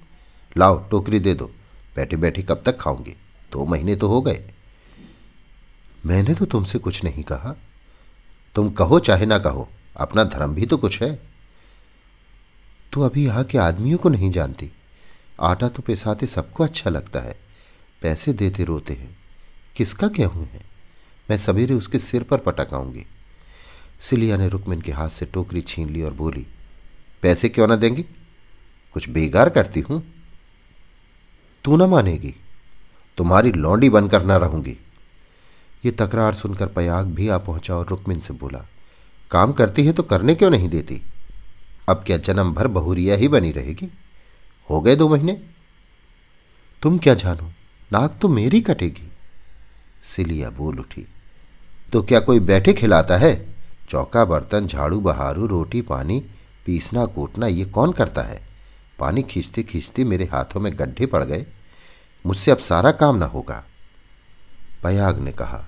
लाओ, 0.58 0.88
टोकरी 0.88 1.20
दे 1.20 1.34
दो। 1.34 1.50
बैठे 1.96 2.16
बैठे 2.16 2.42
कब 2.42 2.62
तक 2.66 2.80
खाऊँगी? 2.80 3.16
दो 3.52 3.66
महीने 3.66 3.96
तो 3.96 4.08
हो 4.08 4.22
गए। 4.22 4.50
मैंने 6.06 6.34
तो 6.34 6.44
तुमसे 6.44 6.78
कुछ 6.78 7.04
नहीं 7.04 7.22
कहा। 7.22 7.56
तुम 8.54 8.70
कहो 8.70 8.98
चाहे 8.98 9.26
ना 9.26 9.38
कहो, 9.38 9.68
अपना 9.96 10.24
धर्म 10.24 10.54
भी 10.54 10.66
तो 10.66 10.76
कुछ 10.76 11.02
है। 11.02 11.22
तू 12.92 13.00
अभी 13.00 13.24
यहाँ 13.24 13.44
के 13.44 13.58
आदमियों 13.58 13.98
को 13.98 14.08
नहीं 14.08 14.30
जानती। 14.30 14.70
आटा 15.40 15.68
तो 15.68 15.82
पिसाते 15.82 16.26
सबको 16.26 16.64
अच्छा 16.64 16.90
लगता 16.90 17.20
है। 17.20 17.36
पैसे 18.02 18.32
देते 18.32 18.64
रोते 18.64 18.92
हैं। 18.92 19.16
किसका 19.76 20.08
क्या 20.08 20.28
हूँ? 20.28 20.50
मैं 21.30 21.36
सवेरे 21.38 21.74
उसके 21.74 21.98
सिर 21.98 22.22
पर 22.22 22.38
पटक 22.38 22.74
आऊँगी। 22.74 23.06
सिलिया 24.00 24.36
ने 24.36 24.48
रुकमिन 24.48 24.80
के 24.80 24.92
हाथ 24.92 25.08
से 25.08 25.26
टोकरी 25.26 25.60
छीन 25.60 25.90
ली 25.90 26.02
और 26.02 26.12
बोली 26.12 26.46
पैसे 27.24 27.48
क्यों 27.48 27.66
ना 27.68 27.76
देंगी? 27.76 28.02
कुछ 28.94 29.08
बेगार 29.08 29.48
करती 29.48 29.80
हूँ। 29.80 30.02
तू 31.64 31.76
ना 31.76 31.86
मानेगी। 31.86 32.34
तुम्हारी 33.18 33.52
लौंडी 33.52 33.88
बनकर 33.88 34.24
ना 34.24 34.36
रहूँगी। 34.36 34.76
ये 35.84 35.90
तकरार 35.90 36.34
सुनकर 36.34 36.66
पयाग 36.66 37.06
भी 37.06 37.28
आ 37.28 37.38
पहुँचा 37.38 37.74
और 37.74 37.86
रुकमिन 37.86 38.20
से 38.20 38.34
बोला, 38.34 38.64
काम 39.30 39.52
करती 39.52 39.84
है 39.86 39.92
तो 39.92 40.02
करने 40.02 40.34
क्यों 40.34 40.50
नहीं 40.50 40.68
देती? 40.68 41.00
अब 41.88 42.02
क्या 42.06 42.16
जन्म 42.18 42.52
भर 42.54 42.66
बहुरिया 42.68 43.16
ही 43.16 43.28
बनी 43.28 43.52
रहेगी? 43.52 43.90
हो 44.70 44.80
गए 44.80 44.96
दो 44.96 45.08
महीने। 45.08 45.40
तुम 46.82 46.98
क्या 46.98 47.14
जानो, 47.14 47.50
नाक 47.92 48.18
तो 48.22 48.28
मेरी 48.28 48.60
कटेगी। 48.60 49.10
सिलिया 50.04 50.50
बोल 50.50 50.78
उठी 50.80 51.06
तो 51.92 52.02
क्या 52.02 52.20
कोई 52.20 52.40
बैठे 52.42 52.72
खिलाता 52.72 53.16
है? 53.16 53.34
चौका, 53.90 54.24
बर्तन, 54.24 54.66
झाड़ू, 54.66 55.00
बहारू, 55.00 55.46
रोटी, 55.46 55.80
पानी 55.82 56.22
पीसना 56.66 57.04
कूटना 57.06 57.46
ये 57.46 57.64
कौन 57.66 57.92
करता 57.92 58.22
है? 58.22 58.40
पानी 58.98 59.22
खींचते 59.22 59.62
खींचते 59.62 60.04
मेरे 60.04 60.24
हाथों 60.24 60.60
में 60.60 60.72
गड्ढे 60.78 61.06
पड़ 61.06 61.22
गए। 61.24 61.44
मुझसे 62.24 62.50
अब 62.50 62.58
सारा 62.60 62.90
काम 62.92 63.16
ना 63.16 63.26
होगा। 63.26 63.62
पयाग 64.82 65.18
ने 65.18 65.32
कहा 65.32 65.64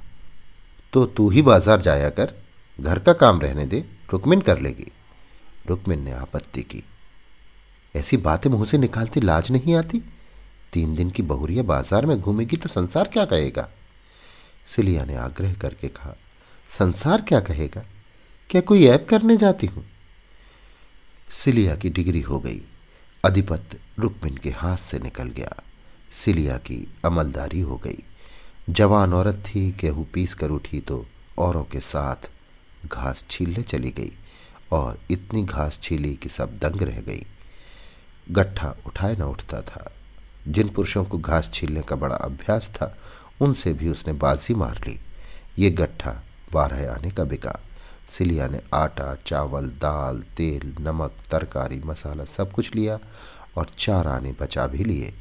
तो 0.92 1.04
तू 1.06 1.28
ही 1.30 1.42
बाज़ार 1.42 1.80
जाया 1.80 2.08
कर, 2.10 2.32
घर 2.78 2.98
का 2.98 3.12
काम 3.14 3.40
रहने 3.40 3.64
दे, 3.66 3.84
रुकमिन 4.12 4.40
कर 4.40 4.60
लेगी। 4.60 4.90
रुकमिन 5.66 6.02
ने 6.02 6.12
आपत्ति 6.12 6.62
की। 6.62 6.82
ऐसी 7.94 8.16
बातें 8.18 8.48
मुँह 8.50 8.64
से 8.64 8.78
निकालती 8.78 9.20
लाज 9.20 9.50
नहीं 9.52 9.74
आती? 9.74 10.02
तीन 10.72 10.94
दिन 10.94 11.10
की 11.10 11.22
बहुरिया 11.24 11.62
बाज़ार 11.62 12.06
में 12.06 12.20
घूमेगी 12.20 12.56
तो 12.56 12.68
संसार 12.68 13.08
क्या 13.08 13.24
कहेगा? 13.24 13.68
सिलिया 14.66 15.04
ने 15.04 15.16
आग्रह 15.16 15.54
करके 15.54 15.88
कहा, 15.88 16.14
संसार 16.70 17.22
क्या 17.22 17.40
कहेगा? 17.40 17.84
क्या 18.50 18.60
कोई 18.60 18.86
ऐप 18.86 19.06
करने 19.10 19.36
जाती 19.36 19.66
हूँ? 19.66 19.84
सिलिया 21.30 21.76
की 21.76 21.90
डिग्री 21.90 22.20
हो 22.20 22.40
गई। 22.40 22.60
अधिपत 23.24 23.80
रुकमिन 23.98 24.36
के 24.36 24.50
हाथ 24.50 24.76
से 24.76 24.98
निकल 24.98 25.28
गया। 25.28 25.62
सिलिया 26.10 26.56
की 26.56 26.88
अमलदारी 27.04 27.60
हो 27.60 27.76
गई। 27.76 27.98
जवान 28.70 29.14
औरत 29.14 29.44
थी 29.46 29.72
गेहूँ 29.72 30.06
पीस 30.14 30.34
कर 30.34 30.50
उठी 30.50 30.80
तो 30.80 31.06
औरों 31.38 31.64
के 31.64 31.80
साथ 31.80 32.30
घास 32.88 33.24
छीलने 33.30 33.62
चली 33.62 33.90
गई 33.90 34.12
और 34.72 34.98
इतनी 35.10 35.44
घास 35.44 35.78
छीली 35.82 36.14
कि 36.14 36.28
सब 36.28 36.58
दंग 36.58 36.82
रह 36.82 37.00
गई। 37.00 37.26
गट्ठा 38.30 38.76
उठाए 38.86 39.16
न 39.16 39.22
उठता 39.22 39.60
था। 39.60 39.92
जिन 40.48 40.68
पुरुषों 40.68 41.04
को 41.04 41.18
घास 41.18 41.50
छीलने 41.54 41.82
का 41.82 41.96
बड़ा 41.96 42.16
अभ्यास 42.16 42.68
था, 42.68 42.98
उनसे 43.40 43.72
भी 43.72 43.88
उसने 43.88 44.12
बाजी 44.12 44.54
मार 44.54 44.80
ली। 44.86 45.00
ये 45.58 45.70
गट्ठा 45.70 46.22
बारह 46.52 46.92
आने 46.92 47.10
का 47.10 47.24
बिका। 47.24 47.60
सिलिया 48.08 48.46
ने 48.46 48.60
आटा, 48.74 49.14
चावल, 49.26 49.68
दाल, 49.82 50.22
तेल, 50.36 50.74
नमक, 50.80 51.16
तरकारी, 51.30 51.80
मसाला 51.84 52.24
सब 52.24 52.52
कुछ 52.52 52.74
लिया 52.74 52.98
और 53.56 53.70
चार 53.78 54.06
आने 54.06 54.34
बचा 54.40 54.66
भी 54.66 54.84
लिए। 54.84 55.12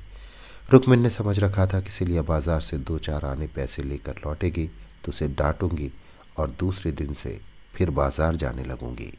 रुकमिन 0.69 0.99
ने 0.99 1.09
समझ 1.09 1.37
रखा 1.39 1.65
था 1.67 1.79
कि 1.81 1.91
सिलिया 1.91 2.21
बाज़ार 2.21 2.61
से 2.61 2.77
दो 2.77 2.97
चार 2.99 3.25
आने 3.25 3.47
पैसे 3.47 3.83
लेकर 3.83 4.21
लौटेगी 4.25 4.69
तो 5.03 5.09
उसे 5.09 5.27
डांटूँगी 5.27 5.91
और 6.37 6.55
दूसरे 6.59 6.91
दिन 6.91 7.13
से 7.13 7.39
फिर 7.75 7.89
बाज़ार 7.89 8.35
जाने 8.35 8.63
लगूँगी। 8.63 9.11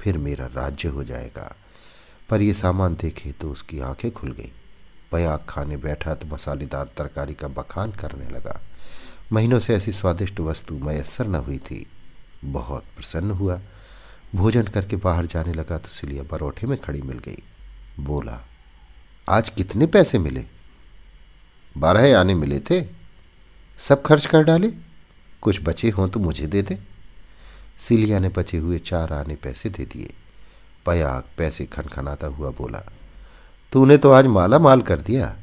फिर 0.00 0.18
मेरा 0.18 0.46
राज्य 0.46 0.88
हो 0.88 1.04
जाएगा। 1.04 1.54
पर 2.30 2.42
यह 2.42 2.52
सामान 2.52 2.94
देखे 2.94 3.32
तो 3.32 3.50
उसकी 3.50 3.80
आँखें 3.80 4.10
खुल 4.10 4.32
गई। 4.32 4.52
पयाग 5.12 5.44
खाने 5.48 5.76
बैठा 5.76 6.14
तो 6.14 6.26
मसालेदार 6.26 6.90
तरकारी 6.96 7.34
का 7.34 7.48
बखान 7.48 7.92
करने 7.92 8.28
लगा। 8.30 8.60
महीनों 9.32 9.58
से 9.58 9.74
ऐसी 9.74 9.92
स्वादिष्ट 9.92 10.40
वस्तु 10.40 10.74
मैसर 10.78 11.28
न 11.28 11.34
हुई 11.34 11.58
थी। 11.58 11.86
बहुत 12.44 12.84
प्रसन्न 12.96 13.30
हुआ। 13.30 13.60
भोजन 14.34 14.62
करके 14.62 14.96
बाहर 14.96 15.26
जाने 15.26 15.52
लगा 15.52 15.78
तो 15.78 15.88
सिलिया 15.88 16.22
परोठे 16.22 16.66
में 16.66 16.80
खड़ी 16.80 17.02
मिल 17.02 17.18
गई। 17.18 17.42
बोला, 18.00 18.40
आज 19.28 19.48
कितने 19.48 19.86
पैसे 19.86 20.18
मिले? 20.18 20.44
बारह 21.76 22.18
आने 22.20 22.34
मिले 22.34 22.58
थे। 22.60 22.82
सब 23.78 24.02
खर्च 24.02 24.26
कर 24.26 24.42
डाले। 24.42 24.72
कुछ 25.42 25.60
बचे 25.62 25.90
हों 25.90 26.08
तो 26.08 26.20
मुझे 26.20 26.46
दे 26.46 26.62
दे। 26.62 26.78
सिलिया 27.78 28.18
ने 28.18 28.28
बचे 28.28 28.58
हुए 28.58 28.78
चार 28.78 29.12
आने 29.12 29.36
पैसे 29.36 29.70
दे 29.70 29.84
दिए। 29.84 30.12
पयाग 30.86 31.22
पैसे 31.38 31.64
खनखनाता 31.64 32.26
हुआ 32.26 32.50
बोला, 32.50 32.82
तूने 33.72 33.96
तो 33.96 34.10
आज 34.12 34.26
माला 34.26 34.58
माल 34.58 34.80
कर 34.80 35.00
दिया। 35.00 35.36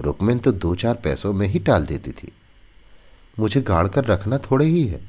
रुकमिन 0.00 0.38
तो 0.38 0.52
दो 0.52 0.74
चार 0.74 0.94
पैसों 0.94 1.32
में 1.32 1.46
ही 1.48 1.58
टाल 1.58 1.86
देती 1.86 2.12
थी। 2.12 2.32
मुझे 3.38 3.60
गाड़ 3.60 3.86
कर 3.88 4.04
रखना 4.04 4.38
थोड़े 4.38 4.66
ही 4.66 4.86
है। 4.86 5.00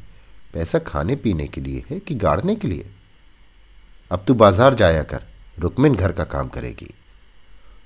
पैसा 0.54 0.80
खाने 0.80 1.16
पीने 1.16 1.48
के 1.48 1.62
लिए 1.62 1.84
है 1.90 2.00
कि 2.00 2.16
गाड़ने 2.16 2.56
के 2.56 2.68
लिए। 2.68 2.90
अब 4.12 4.24
तू 4.28 4.34
बाज़ार 4.34 4.74
जाया 4.74 5.04
कर, 5.04 5.24
रुकमिन 5.60 5.96
घर 5.96 6.12
का 6.12 6.24
काम 6.24 6.48
करेगी। 6.48 6.94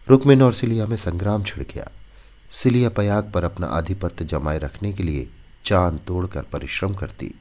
रुकमिन 0.07 0.41
और 0.41 0.53
सिलिया 0.53 0.85
में 0.87 0.97
संग्राम 0.97 1.43
छिड़ 1.43 1.63
गया। 1.63 1.89
सिलिया 2.51 2.89
पयाग 2.89 3.31
पर 3.31 3.43
अपना 3.43 3.67
आधिपत्य 3.67 4.25
जमाए 4.25 4.57
रखने 4.57 4.93
के 4.93 5.03
लिए 5.03 5.27
चाँद 5.65 5.99
तोड़कर 6.07 6.43
परिश्रम 6.43 6.93
करती। 6.93 7.33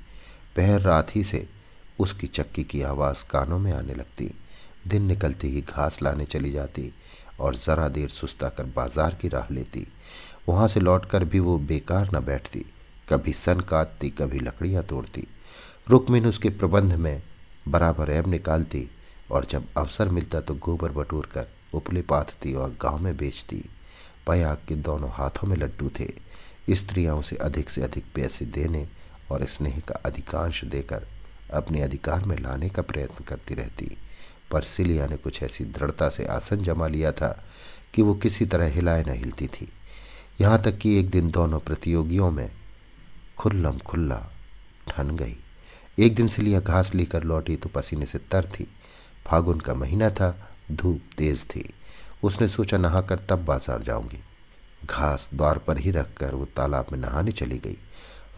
पहर 0.56 0.80
रात 0.80 1.14
ही 1.16 1.24
से 1.24 1.46
उसकी 1.98 2.26
चक्की 2.26 2.64
की 2.64 2.82
आवाज़ 2.82 3.24
कानों 3.30 3.58
में 3.58 3.72
आने 3.72 3.94
लगती। 3.94 4.30
दिन 4.86 5.02
निकलते 5.02 5.48
ही 5.48 5.60
घास 5.60 6.02
लाने 6.02 6.24
चली 6.24 6.52
जाती 6.52 6.90
और 7.40 7.54
ज़रा 7.56 7.88
देर 7.88 8.08
सुस्ता 8.08 8.48
कर 8.48 8.64
बाज़ार 8.66 9.14
की 9.14 9.28
राह 9.28 9.52
लेती। 9.54 9.86
वहाँ 10.48 10.68
से 10.68 10.80
लौटकर 10.80 11.24
भी 11.24 11.38
वो 11.40 11.58
बेकार 11.58 12.10
न 12.14 12.20
बैठती। 12.20 12.64
कभी 13.08 13.32
सन 13.32 13.60
काटती, 13.60 14.10
कभी 14.10 14.38
लकड़ियाँ 14.38 14.82
तोड़ती। 14.82 15.26
रुकमिन 15.88 16.26
उसके 16.26 16.48
प्रबंध 16.48 16.94
में 16.94 17.22
बराबर 17.68 18.10
ऐब 18.10 18.26
निकालती 18.26 18.88
और 19.30 19.44
जब 19.44 19.64
अवसर 19.76 20.08
मिलता 20.08 20.40
तो 20.40 20.54
गोबर 20.54 20.92
बटोर 20.92 21.26
कर 21.26 21.46
उपले 21.74 22.02
पाथती 22.02 22.54
और 22.54 22.70
गाँव 22.70 22.98
में 22.98 23.16
बेचती। 23.16 23.64
पयाग 24.26 24.58
के 24.68 24.74
दोनों 24.74 25.10
हाथों 25.10 25.48
में 25.48 25.56
लड्डू 25.56 25.90
थे। 26.00 26.10
स्त्रियाँ 26.70 27.16
उसे 27.16 27.36
अधिक 27.36 27.70
से 27.70 27.82
अधिक 27.82 28.04
पैसे 28.14 28.44
देने 28.44 28.88
और 29.30 29.44
स्नेह 29.44 29.82
का 29.88 29.94
अधिकांश 29.94 30.64
देकर 30.64 31.06
अपने 31.54 31.80
अधिकार 31.80 32.24
में 32.24 32.36
लाने 32.38 32.68
का 32.68 32.82
प्रयत्न 32.82 33.24
करती 33.24 33.54
रहती। 33.54 33.96
पर 34.50 34.62
सिलिया 34.62 35.06
ने 35.06 35.16
कुछ 35.16 35.42
ऐसी 35.42 35.64
दृढ़ता 35.64 36.08
से 36.08 36.24
आसन 36.24 36.56
जमा 36.56 36.86
लिया 36.86 37.12
था 37.12 37.44
कि 37.94 38.02
वो 38.02 38.14
किसी 38.14 38.46
तरह 38.46 38.66
हिलाए 38.66 39.04
न 39.04 39.08
हिलती 39.08 39.46
थी। 39.46 39.68
यहाँ 40.40 40.62
तक 40.62 40.78
कि 40.78 40.98
एक 40.98 41.10
दिन 41.10 41.30
दोनों 41.30 41.60
प्रतियोगियों 41.60 42.30
में 42.30 42.50
खुल्लम 43.38 43.78
खुल्ला 43.78 44.18
ठन 44.88 45.16
गई। 45.16 45.36
एक 45.98 46.14
दिन 46.14 46.28
सिलिया 46.28 46.60
घास 46.60 46.94
लेकर 46.94 47.24
लौटी 47.24 47.56
तो 47.56 47.68
पसीने 47.68 48.06
से 48.06 48.18
तर 48.30 48.44
थी। 48.44 48.66
फागुन 49.26 49.60
का 49.60 49.74
महीना 49.74 50.10
था, 50.10 50.48
धूप 50.72 51.00
तेज 51.18 51.44
थी। 51.46 51.68
उसने 52.22 52.48
सोचा, 52.48 52.76
नहाकर 52.76 53.18
तब 53.28 53.44
बाज़ार 53.44 53.82
जाऊँगी। 53.82 54.20
घास 54.84 55.28
द्वार 55.34 55.58
पर 55.58 55.78
ही 55.78 55.90
रखकर 55.90 56.34
वो 56.34 56.44
तालाब 56.56 56.86
में 56.92 56.98
नहाने 56.98 57.32
चली 57.32 57.58
गई। 57.58 57.76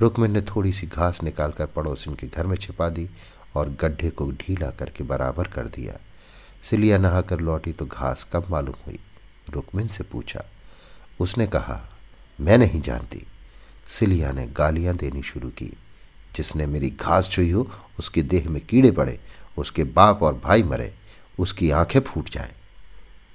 रुकमिन 0.01 0.31
ने 0.31 0.41
थोड़ी 0.43 0.73
सी 0.73 0.87
घास 0.87 1.23
निकालकर 1.23 1.67
पड़ोसिन 1.67 2.15
के 2.15 2.27
घर 2.27 2.47
में 2.47 2.57
छिपा 2.57 2.89
दी 2.89 3.09
और 3.57 3.69
गड्ढे 3.81 4.11
को 4.11 4.31
ढीला 4.33 4.71
करके 4.71 5.05
बराबर 5.05 5.49
कर 5.49 5.69
दिया। 5.69 5.99
सिलिया 6.63 6.99
नहाकर 6.99 7.41
लौटी 7.41 7.73
तो 7.73 7.87
घास 7.87 8.27
कब 8.33 8.47
मालूम 8.51 8.75
हुई? 8.87 8.99
रुकमिन 9.51 9.89
से 9.89 10.05
पूछा। 10.05 10.45
उसने 11.21 11.47
कहा, 11.47 11.81
मैं 12.41 12.59
नहीं 12.59 12.81
जानती। 12.81 13.27
सिलिया 13.89 14.33
ने 14.33 14.47
गालियाँ 14.47 14.97
देनी 14.97 15.23
शुरू 15.23 15.49
की। 15.49 15.73
जिसने 16.37 16.67
मेरी 16.67 16.91
घास 16.91 17.29
छुई 17.31 17.51
हो, 17.51 17.71
उसके 17.99 18.23
देह 18.23 18.51
में 18.51 18.67
कीड़े 18.67 18.91
पड़े, 18.91 19.21
उसके 19.59 19.85
बाप 19.85 20.23
और 20.23 20.41
भाई 20.45 20.63
मरे, 20.63 20.95
उसकी 21.39 21.71
आँखें 21.71 22.01
फूट 22.01 22.31
जाएँ। 22.31 22.53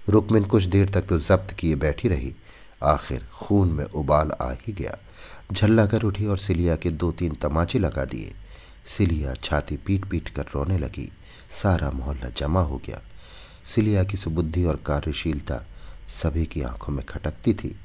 रुकमिन 0.09 0.43
कुछ 0.43 0.63
देर 0.63 0.89
तक 0.89 1.01
तो 1.01 1.19
जब्त 1.19 1.53
किए 1.53 1.75
बैठी 1.75 2.07
रही। 2.07 2.35
आखिर 2.83 3.27
खून 3.33 3.71
में 3.71 3.85
उबाल 3.85 4.31
आ 4.31 4.51
ही 4.51 4.73
गया। 4.73 4.97
झल्ला 5.53 5.85
कर 5.85 6.03
उठी 6.03 6.25
और 6.25 6.37
सिलिया 6.37 6.75
के 6.75 6.89
दो 6.89 7.11
तीन 7.11 7.33
तमाचे 7.33 7.79
लगा 7.79 8.05
दिए। 8.05 8.33
सिलिया 8.85 9.33
छाती 9.33 9.77
पीट 9.77 10.05
पीट 10.05 10.29
कर 10.29 10.43
रोने 10.55 10.77
लगी। 10.77 11.11
सारा 11.49 11.91
मोहल्ला 11.91 12.29
जमा 12.29 12.61
हो 12.61 12.81
गया। 12.85 13.01
सिलिया 13.65 14.03
की 14.03 14.17
सुबुद्धि 14.17 14.63
और 14.63 14.75
कार्यशीलता 14.75 15.65
सभी 16.09 16.45
की 16.45 16.61
आँखों 16.61 16.93
में 16.93 17.05
खटकती 17.05 17.53
थी। 17.53 17.75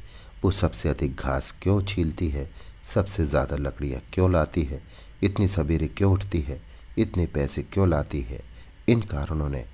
वो 0.47 0.50
सबसे 0.53 0.88
अधिक 0.88 1.15
घास 1.17 1.55
क्यों 1.62 1.81
छीलती 1.83 2.29
है? 2.29 2.49
सबसे 2.95 3.25
ज़्यादा 3.26 3.57
लकड़ियाँ 3.57 4.00
क्यों 4.12 4.31
लाती 4.33 4.62
है? 4.62 4.81
इतनी 5.23 5.49
सवेरे 5.49 5.87
क्यों 5.88 6.12
उठती 6.12 6.41
है? 6.41 6.61
इतने 6.99 7.26
पैसे 7.26 7.62
क्यों 7.62 7.88
लाती 7.88 8.21
है? 8.21 8.41
इन 8.88 9.00
कारणों 9.03 9.49
ने 9.49 9.65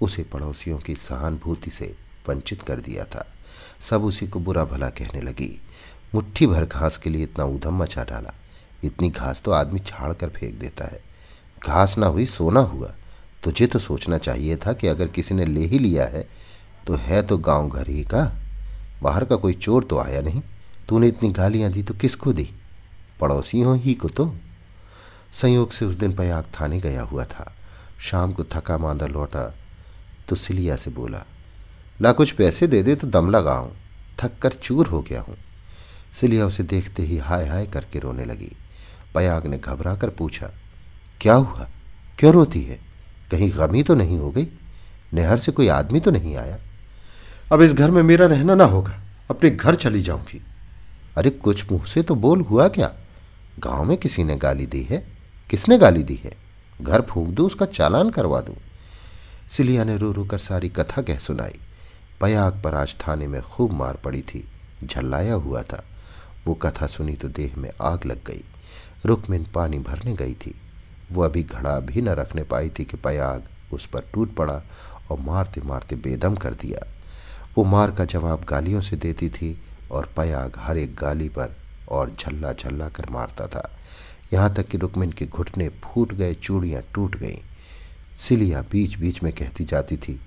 उसे 0.00 0.22
पड़ोसियों 0.22 0.78
की 0.78 0.94
सहानुभूति 0.94 1.70
से 1.70 1.94
वंचित 2.28 2.62
कर 2.62 2.80
दिया 2.80 3.04
था। 3.04 3.26
सब 3.90 4.04
उसी 4.04 4.26
को 4.26 4.40
बुरा 4.40 4.64
भला 4.64 4.88
कहने 4.90 5.20
लगी। 5.20 5.50
मुट्ठी 6.14 6.46
भर 6.46 6.64
घास 6.64 6.96
के 6.96 7.10
लिए 7.10 7.22
इतना 7.22 7.44
उधम 7.46 7.82
मचा 7.82 8.04
डाला। 8.04 8.34
इतनी 8.84 9.10
घास 9.10 9.42
तो 9.44 9.50
आदमी 9.52 9.80
छाड़ 9.80 10.12
कर 10.12 10.28
फेंक 10.30 10.58
देता 10.58 10.84
है। 10.84 11.00
घास 11.66 11.98
ना 11.98 12.06
हुई, 12.06 12.26
सोना 12.26 12.60
हुआ। 12.60 12.94
तुझे 13.44 13.66
तो 13.66 13.78
सोचना 13.78 14.18
चाहिए 14.18 14.56
था 14.56 14.72
कि 14.72 14.86
अगर 14.86 15.08
किसी 15.08 15.34
ने 15.34 15.44
ले 15.44 15.66
ही 15.66 15.78
लिया 15.78 16.06
है 16.06 16.28
तो 16.86 16.94
है 16.96 17.22
तो 17.22 17.38
गाँव 17.38 17.68
घर 17.68 17.88
ही 17.88 18.04
का। 18.04 18.30
बाहर 19.02 19.24
का 19.24 19.36
कोई 19.36 19.52
चोर 19.54 19.84
तो 19.84 19.98
आया 19.98 20.20
नहीं। 20.20 20.42
तूने 20.88 21.08
इतनी 21.08 21.30
गालियाँ 21.32 21.70
दी 21.72 21.82
तो 21.82 21.94
किसको 21.94 22.32
दी? 22.32 22.48
पड़ोसियों 23.20 23.76
ही 23.78 23.94
को 23.94 24.08
तो। 24.08 24.32
संयोग 25.32 25.72
से 25.72 25.84
उस 25.84 25.94
दिन 25.94 26.12
पयाग 26.12 26.44
थाने 26.54 26.80
गया 26.80 27.02
हुआ 27.02 27.24
था। 27.24 27.52
शाम 28.00 28.32
को 28.32 28.44
थका 28.44 28.78
मांदा 28.78 29.06
लौटा 29.06 29.44
तो 30.28 30.36
सिलिया 30.36 30.76
से 30.76 30.90
बोला, 30.90 31.24
ला 32.00 32.12
कुछ 32.12 32.32
पैसे 32.32 32.66
दे 32.66 32.82
दे 32.82 32.94
तो 32.94 33.06
दम 33.06 33.30
लगाऊँ। 33.30 33.70
थक 34.18 34.38
कर 34.42 34.52
चूर 34.54 34.86
हो 34.86 35.00
गया 35.02 35.20
हूँ। 35.20 35.36
सिलिया 36.14 36.46
उसे 36.46 36.62
देखते 36.62 37.02
ही 37.02 37.18
हाय 37.18 37.46
हाय 37.46 37.66
करके 37.66 37.98
रोने 37.98 38.24
लगी। 38.24 38.50
पयाग 39.14 39.46
ने 39.46 39.58
घबरा 39.58 39.94
कर 39.96 40.10
पूछा, 40.10 40.50
क्या 41.20 41.34
हुआ? 41.34 41.68
क्यों 42.18 42.32
रोती 42.32 42.62
है? 42.62 42.78
कहीं 43.30 43.50
गमी 43.56 43.82
तो 43.82 43.94
नहीं 43.94 44.18
हो 44.18 44.30
गई? 44.30 44.46
नहर 45.14 45.38
से 45.38 45.52
कोई 45.52 45.68
आदमी 45.70 46.00
तो 46.00 46.10
नहीं 46.10 46.36
आया? 46.36 46.58
अब 47.52 47.62
इस 47.62 47.74
घर 47.74 47.90
में 47.90 48.02
मेरा 48.02 48.26
रहना 48.26 48.54
ना 48.54 48.64
होगा। 48.64 49.00
अपने 49.30 49.50
घर 49.50 49.74
चली 49.74 50.02
जाऊँगी। 50.02 50.42
अरे, 51.16 51.30
कुछ 51.30 51.72
मुँह 51.72 51.84
से 51.84 52.02
तो 52.02 52.14
बोल, 52.14 52.40
हुआ 52.40 52.68
क्या? 52.68 52.94
गाँव 53.58 53.84
में 53.84 53.96
किसी 53.96 54.24
ने 54.24 54.36
गाली 54.36 54.66
दी 54.66 54.82
है? 54.82 55.06
किसने 55.50 55.78
गाली 55.78 56.02
दी 56.02 56.14
है? 56.14 56.36
घर 56.82 57.00
फूक 57.00 57.28
दो, 57.28 57.46
उसका 57.46 57.66
चालान 57.66 58.10
करवा 58.10 58.40
दूँ? 58.40 58.56
सिलिया 59.50 59.84
ने 59.84 59.96
रो 59.96 60.12
रो 60.12 60.24
कर 60.24 60.38
सारी 60.38 60.68
कथा 60.68 61.02
कह 61.02 61.18
सुनाई। 61.18 61.60
पयाग 62.20 62.60
पर 62.64 62.74
आज 62.74 62.96
थाने 63.08 63.26
में 63.26 63.42
खूब 63.42 63.72
मार 63.72 63.96
पड़ी 63.96 64.20
थी। 64.20 64.48
झल्लाया 64.84 65.34
हुआ 65.34 65.62
था। 65.62 65.84
वो 66.46 66.54
कथा 66.54 66.86
सुनी 66.86 67.12
तो 67.12 67.28
देह 67.28 67.54
में 67.58 67.70
आग 67.82 68.04
लग 68.06 68.18
गई। 68.26 68.44
रुकमिन 69.06 69.46
पानी 69.54 69.78
भरने 69.78 70.14
गई 70.14 70.34
थी। 70.34 70.54
वो 71.12 71.22
अभी 71.22 71.42
घड़ा 71.42 71.80
भी 71.80 72.02
न 72.02 72.08
रखने 72.08 72.42
पाई 72.42 72.70
थी 72.78 72.84
कि 72.84 72.96
पयाग 72.96 73.42
उस 73.72 73.86
पर 73.86 74.00
टूट 74.12 74.34
पड़ा 74.34 74.62
और 75.10 75.20
मारते 75.20 75.60
मारते 75.60 75.96
बेदम 75.96 76.34
कर 76.34 76.54
दिया। 76.54 77.01
वो 77.58 77.64
मार 77.64 77.90
का 77.90 78.04
जवाब 78.04 78.44
गालियों 78.44 78.80
से 78.80 78.96
देती 78.96 79.28
थी 79.28 79.62
और 79.90 80.12
पयाग 80.16 80.52
हर 80.58 80.78
एक 80.78 80.94
गाली 80.94 81.28
पर 81.28 81.56
और 81.88 82.16
झल्ला 82.20 82.52
झल्ला 82.52 82.88
कर 82.88 83.06
मारता 83.10 83.46
था। 83.46 83.78
यहाँ 84.32 84.54
तक 84.54 84.68
कि 84.68 84.78
रुकमिन 84.78 85.12
के 85.12 85.26
घुटने 85.26 85.68
फूट 85.68 86.14
गए, 86.14 86.34
चूड़ियाँ 86.34 86.82
टूट 86.94 87.16
गईं। 87.16 87.38
सिलिया 88.18 88.62
बीच 88.62 88.98
बीच 88.98 89.22
में 89.22 89.32
कहती 89.32 89.64
जाती 89.64 89.96
थी, 89.96 90.20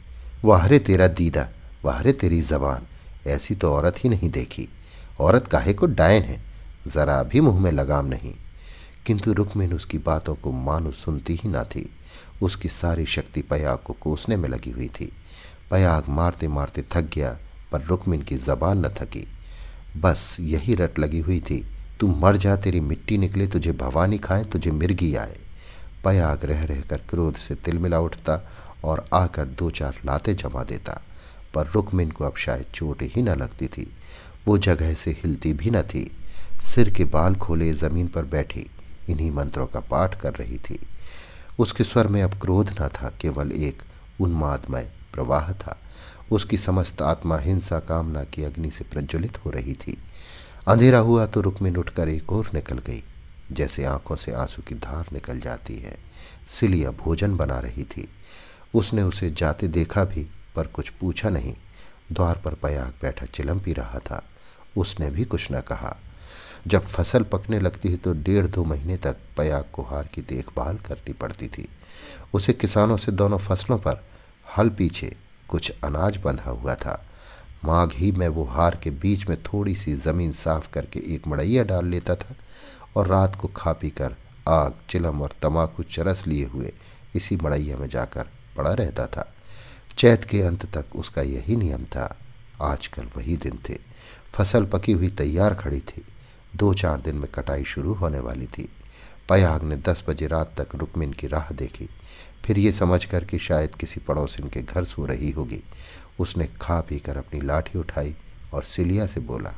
वाहरे 0.45 0.79
तेरा 0.79 1.07
दीदा, 1.07 1.49
वाहरे 1.85 2.13
तेरी 2.13 2.41
जबान, 2.41 2.87
ऐसी 3.27 3.55
तो 3.55 3.73
औरत 3.73 3.95
ही 3.97 4.09
नहीं 4.09 4.29
देखी। 4.29 4.69
औरत 5.19 5.47
काहे 5.47 5.73
को 5.73 5.85
डायन 5.85 6.23
है, 6.23 6.41
ज़रा 6.87 7.23
भी 7.23 7.41
मुँह 7.41 7.59
में 7.59 7.71
लगाम 7.71 8.05
नहीं। 8.05 8.35
किंतु 9.05 9.33
रुकमिन 9.33 9.73
उसकी 9.73 9.97
बातों 9.97 10.35
को 10.35 10.51
मानो 10.51 10.91
सुनती 10.91 11.39
ही 11.43 11.49
ना 11.49 11.63
थी। 11.63 11.89
उसकी 12.41 12.69
सारी 12.69 13.05
शक्ति 13.05 13.41
पयाग 13.41 13.77
को 13.77 13.93
कोसने 13.93 14.37
में 14.37 14.49
लगी 14.49 14.71
हुई 14.71 14.87
थी। 14.87 15.11
पयाग 15.71 16.03
मारते 16.09 16.47
मारते 16.47 16.83
थक 16.91 17.01
गया, 17.01 17.37
पर 17.71 17.81
रुकमिन 17.81 18.21
की 18.21 18.37
जबान 18.37 18.85
न 18.85 18.89
थकी। 18.89 19.27
बस 19.97 20.37
यही 20.39 20.75
रट 20.75 20.99
लगी 20.99 21.19
हुई 21.19 21.39
थी, 21.39 21.67
तू 21.99 22.07
मर 22.07 22.37
जा, 22.37 22.55
तेरी 22.55 22.79
मिट्टी 22.79 23.17
निकले, 23.17 23.47
तुझे 23.47 23.71
भवानी 23.71 24.17
खाए, 24.17 24.43
तुझे 24.43 24.71
मिर्गी 24.71 25.15
आए। 25.15 25.37
पयाग 26.03 26.45
रह 26.45 26.63
रह 26.65 26.81
कर 26.81 26.97
क्रोध 26.97 27.35
से 27.35 27.55
तिलमिला 27.55 27.99
उठता 27.99 28.49
और 28.83 29.05
आकर 29.13 29.45
दो 29.45 29.69
चार 29.69 29.95
लाते 30.05 30.33
जमा 30.33 30.63
देता, 30.63 31.01
पर 31.53 31.67
रुकमिन 31.67 32.11
को 32.11 32.23
अब 32.23 32.35
शायद 32.35 32.65
चोट 32.73 33.01
ही 33.01 33.21
न 33.21 33.29
लगती 33.29 33.67
थी। 33.67 33.91
वो 34.45 34.57
जगह 34.57 34.93
से 34.93 35.11
हिलती 35.11 35.53
भी 35.53 35.69
न 35.69 35.81
थी। 35.81 36.11
सिर 36.63 36.89
के 36.89 37.05
बाल 37.05 37.35
खोले 37.35 37.73
ज़मीन 37.73 38.07
पर 38.07 38.25
बैठी, 38.25 38.65
इन्हीं 39.09 39.31
मंत्रों 39.31 39.67
का 39.67 39.79
पाठ 39.79 40.21
कर 40.21 40.33
रही 40.33 40.57
थी। 40.57 40.79
उसके 41.59 41.83
स्वर 41.83 42.07
में 42.07 42.21
अब 42.23 42.39
क्रोध 42.41 42.69
न 42.81 42.87
था, 42.87 43.13
केवल 43.21 43.51
एक 43.51 43.83
उन्मादमय 44.19 44.91
प्रवाह 45.15 45.51
था। 45.53 45.79
उसकी 46.31 46.57
समस्त 46.57 47.01
आत्मा 47.01 47.37
हिंसा, 47.37 47.79
कामना 47.79 48.23
की 48.23 48.43
अग्नि 48.43 48.71
से 48.71 48.83
प्रज्वलित 48.83 49.37
हो 49.45 49.49
रही 49.49 49.73
थी। 49.73 49.97
अंधेरा 50.67 50.99
हुआ 50.99 51.25
तो 51.25 51.41
रुकमिन 51.41 51.77
उठकर 51.77 52.09
एक 52.09 52.31
और 52.31 52.49
निकल 52.53 52.77
गई, 52.77 53.03
जैसे 53.51 53.85
आँखों 53.85 54.15
से 54.15 54.31
आँसू 54.33 54.61
की 54.61 54.75
धार 54.75 55.05
निकल 55.13 55.39
जाती 55.39 55.75
है। 55.75 55.97
सिलिया 56.47 56.91
भोजन 56.91 57.35
बना 57.37 57.59
रही 57.59 57.83
थी। 57.83 58.09
उसने 58.73 59.03
उसे 59.03 59.29
जाते 59.31 59.67
देखा 59.67 60.03
भी, 60.03 60.27
पर 60.55 60.67
कुछ 60.67 60.89
पूछा 60.89 61.29
नहीं। 61.29 61.53
द्वार 62.11 62.41
पर 62.45 62.53
पयाग 62.53 62.93
बैठा 63.01 63.25
चिलम 63.25 63.59
पी 63.59 63.73
रहा 63.73 63.99
था। 63.99 64.21
उसने 64.77 65.09
भी 65.09 65.25
कुछ 65.25 65.47
न 65.51 65.61
कहा। 65.61 65.95
जब 66.67 66.85
फ़सल 66.85 67.23
पकने 67.23 67.59
लगती 67.59 67.89
है 67.89 67.97
तो 67.97 68.13
डेढ़ 68.13 68.47
दो 68.47 68.63
महीने 68.63 68.97
तक 68.97 69.17
पयाग 69.37 69.65
को 69.73 69.83
हार 69.83 70.07
की 70.13 70.21
देखभाल 70.21 70.77
करनी 70.77 71.13
पड़ती 71.13 71.47
थी। 71.47 71.67
उसे 72.33 72.53
किसानों 72.53 72.97
से 72.97 73.11
दोनों 73.11 73.37
फ़सलों 73.37 73.77
पर 73.77 74.03
हल 74.57 74.69
पीछे 74.69 75.15
कुछ 75.49 75.71
अनाज 75.83 76.17
बंधा 76.17 76.51
हुआ 76.51 76.75
था। 76.75 77.05
माघ 77.65 77.91
ही 77.93 78.11
में 78.11 78.27
वो 78.27 78.43
हार 78.43 78.79
के 78.83 78.89
बीच 78.89 79.27
में 79.27 79.43
थोड़ी 79.43 79.75
सी 79.75 79.95
ज़मीन 79.95 80.31
साफ़ 80.31 80.71
करके 80.73 80.99
एक 81.15 81.27
मड़ैया 81.27 81.63
डाल 81.63 81.85
लेता 81.85 82.15
था 82.15 82.35
और 82.95 83.07
रात 83.07 83.35
को 83.35 83.47
खा 83.47 83.73
पी 83.73 83.89
कर 83.89 84.15
आग, 84.47 84.73
चिलम 84.89 85.21
और 85.21 85.33
तमाकू 85.41 85.83
चरस 85.83 86.27
लिए 86.27 86.45
हुए 86.45 86.73
इसी 87.15 87.35
मड़ैया 87.35 87.77
में 87.77 87.89
जाकर 87.89 88.27
पड़ा 88.57 88.73
रहता 88.73 89.07
था। 89.07 89.33
चैत 89.97 90.23
के 90.23 90.41
अंत 90.41 90.77
तक 90.77 90.95
उसका 90.95 91.21
यही 91.21 91.55
नियम 91.55 91.85
था। 91.85 92.17
आजकल 92.61 93.09
वही 93.17 93.37
दिन 93.37 93.59
थे। 93.69 93.77
फ़सल 94.33 94.65
पकी 94.65 94.91
हुई 94.91 95.07
तैयार 95.07 95.55
खड़ी 95.55 95.79
थी। 95.79 96.05
दो 96.55 96.73
चार 96.73 97.01
दिन 97.01 97.15
में 97.15 97.31
कटाई 97.31 97.63
शुरू 97.63 97.93
होने 97.93 98.19
वाली 98.19 98.47
थी। 98.47 98.69
पयाग 99.29 99.63
ने 99.63 99.75
दस 99.75 100.03
बजे 100.07 100.27
रात 100.27 100.61
तक 100.61 100.75
रुकमिन 100.75 101.13
की 101.13 101.27
राह 101.27 101.53
देखी। 101.53 101.89
फिर 102.45 102.59
ये 102.59 102.71
समझ 102.71 103.03
कर 103.05 103.23
कि 103.23 103.39
शायद 103.39 103.75
किसी 103.75 103.99
पड़ोसिन 103.99 104.49
के 104.49 104.61
घर 104.61 104.83
सो 104.85 105.05
रही 105.05 105.31
होगी। 105.31 105.61
उसने 106.19 106.47
खा 106.61 106.79
पी 106.81 106.99
कर 106.99 107.17
अपनी 107.17 107.41
लाठी 107.41 107.79
उठाई 107.79 108.15
और 108.53 108.63
सिलिया 108.63 109.05
से 109.07 109.19
बोला, 109.21 109.53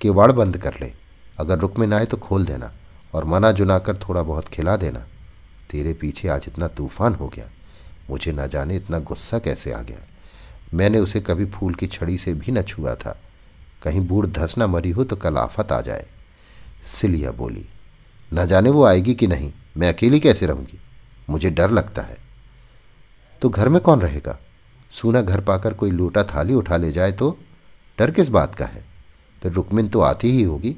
केवाड़ 0.00 0.30
बंद 0.32 0.58
कर 0.58 0.74
ले। 0.80 0.92
अगर 1.38 1.58
रुकमिन 1.58 1.92
आए 1.92 2.06
तो 2.06 2.16
खोल 2.16 2.44
देना 2.44 2.72
और 3.14 3.24
मना 3.24 3.50
जुना 3.52 3.78
कर 3.78 3.96
थोड़ा 3.98 4.22
बहुत 4.22 4.48
खिला 4.48 4.76
देना। 4.76 5.06
तेरे 5.70 5.92
पीछे 5.94 6.28
आज 6.28 6.44
इतना 6.48 6.68
तूफ़ान 6.68 7.14
हो 7.14 7.28
गया। 7.28 7.48
मुझे 8.10 8.32
न 8.32 8.46
जाने 8.48 8.76
इतना 8.76 8.98
गुस्सा 9.00 9.38
कैसे 9.38 9.72
आ 9.72 9.80
गया। 9.82 10.06
मैंने 10.74 10.98
उसे 10.98 11.20
कभी 11.20 11.44
फूल 11.46 11.74
की 11.74 11.86
छड़ी 11.86 12.16
से 12.18 12.34
भी 12.34 12.52
न 12.52 12.62
छुआ 12.62 12.94
था। 12.94 13.16
कहीं 13.82 14.00
बूढ़ 14.00 14.26
धस 14.26 14.54
न 14.58 14.64
मरी 14.64 14.90
हो 14.90 15.04
तो 15.04 15.16
कल 15.16 15.36
आफत 15.36 15.72
आ 15.72 15.80
जाए। 15.80 16.06
सिलिया 16.90 17.30
बोली, 17.32 17.66
न 18.30 18.46
जाने 18.46 18.70
वो 18.70 18.84
आएगी 18.84 19.14
कि 19.14 19.26
नहीं। 19.26 19.52
मैं 19.76 19.88
अकेली 19.88 20.20
कैसे 20.20 20.46
रहूँगी? 20.46 20.78
मुझे 21.30 21.50
डर 21.50 21.70
लगता 21.70 22.02
है। 22.02 22.16
तो 23.42 23.48
घर 23.48 23.68
में 23.68 23.80
कौन 23.80 24.00
रहेगा? 24.00 24.38
सूना 24.90 25.22
घर 25.22 25.40
पाकर 25.40 25.74
कोई 25.74 25.90
लोटा 25.90 26.22
थाली 26.24 26.54
उठा 26.54 26.76
ले 26.76 26.92
जाए 26.92 27.12
तो 27.12 27.38
डर 27.98 28.10
किस 28.10 28.28
बात 28.28 28.54
का 28.54 28.66
है? 28.66 28.84
फिर 29.42 29.52
रुकमिन 29.52 29.88
तो 29.88 30.00
आती 30.00 30.30
ही 30.30 30.42
होगी। 30.42 30.76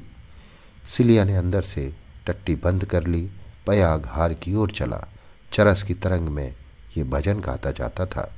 सिलिया 0.87 1.23
ने 1.23 1.35
अंदर 1.35 1.61
से 1.61 1.93
टट्टी 2.27 2.55
बंद 2.55 2.85
कर 2.85 3.07
ली, 3.07 3.29
पयाग 3.67 4.05
हार 4.05 4.33
की 4.33 4.55
ओर 4.55 4.71
चला। 4.71 5.07
चरस 5.53 5.83
की 5.83 5.93
तरंग 5.93 6.27
में 6.27 6.55
ये 6.97 7.03
भजन 7.03 7.39
गाता 7.39 7.71
जाता 7.71 8.05
था। 8.05 8.33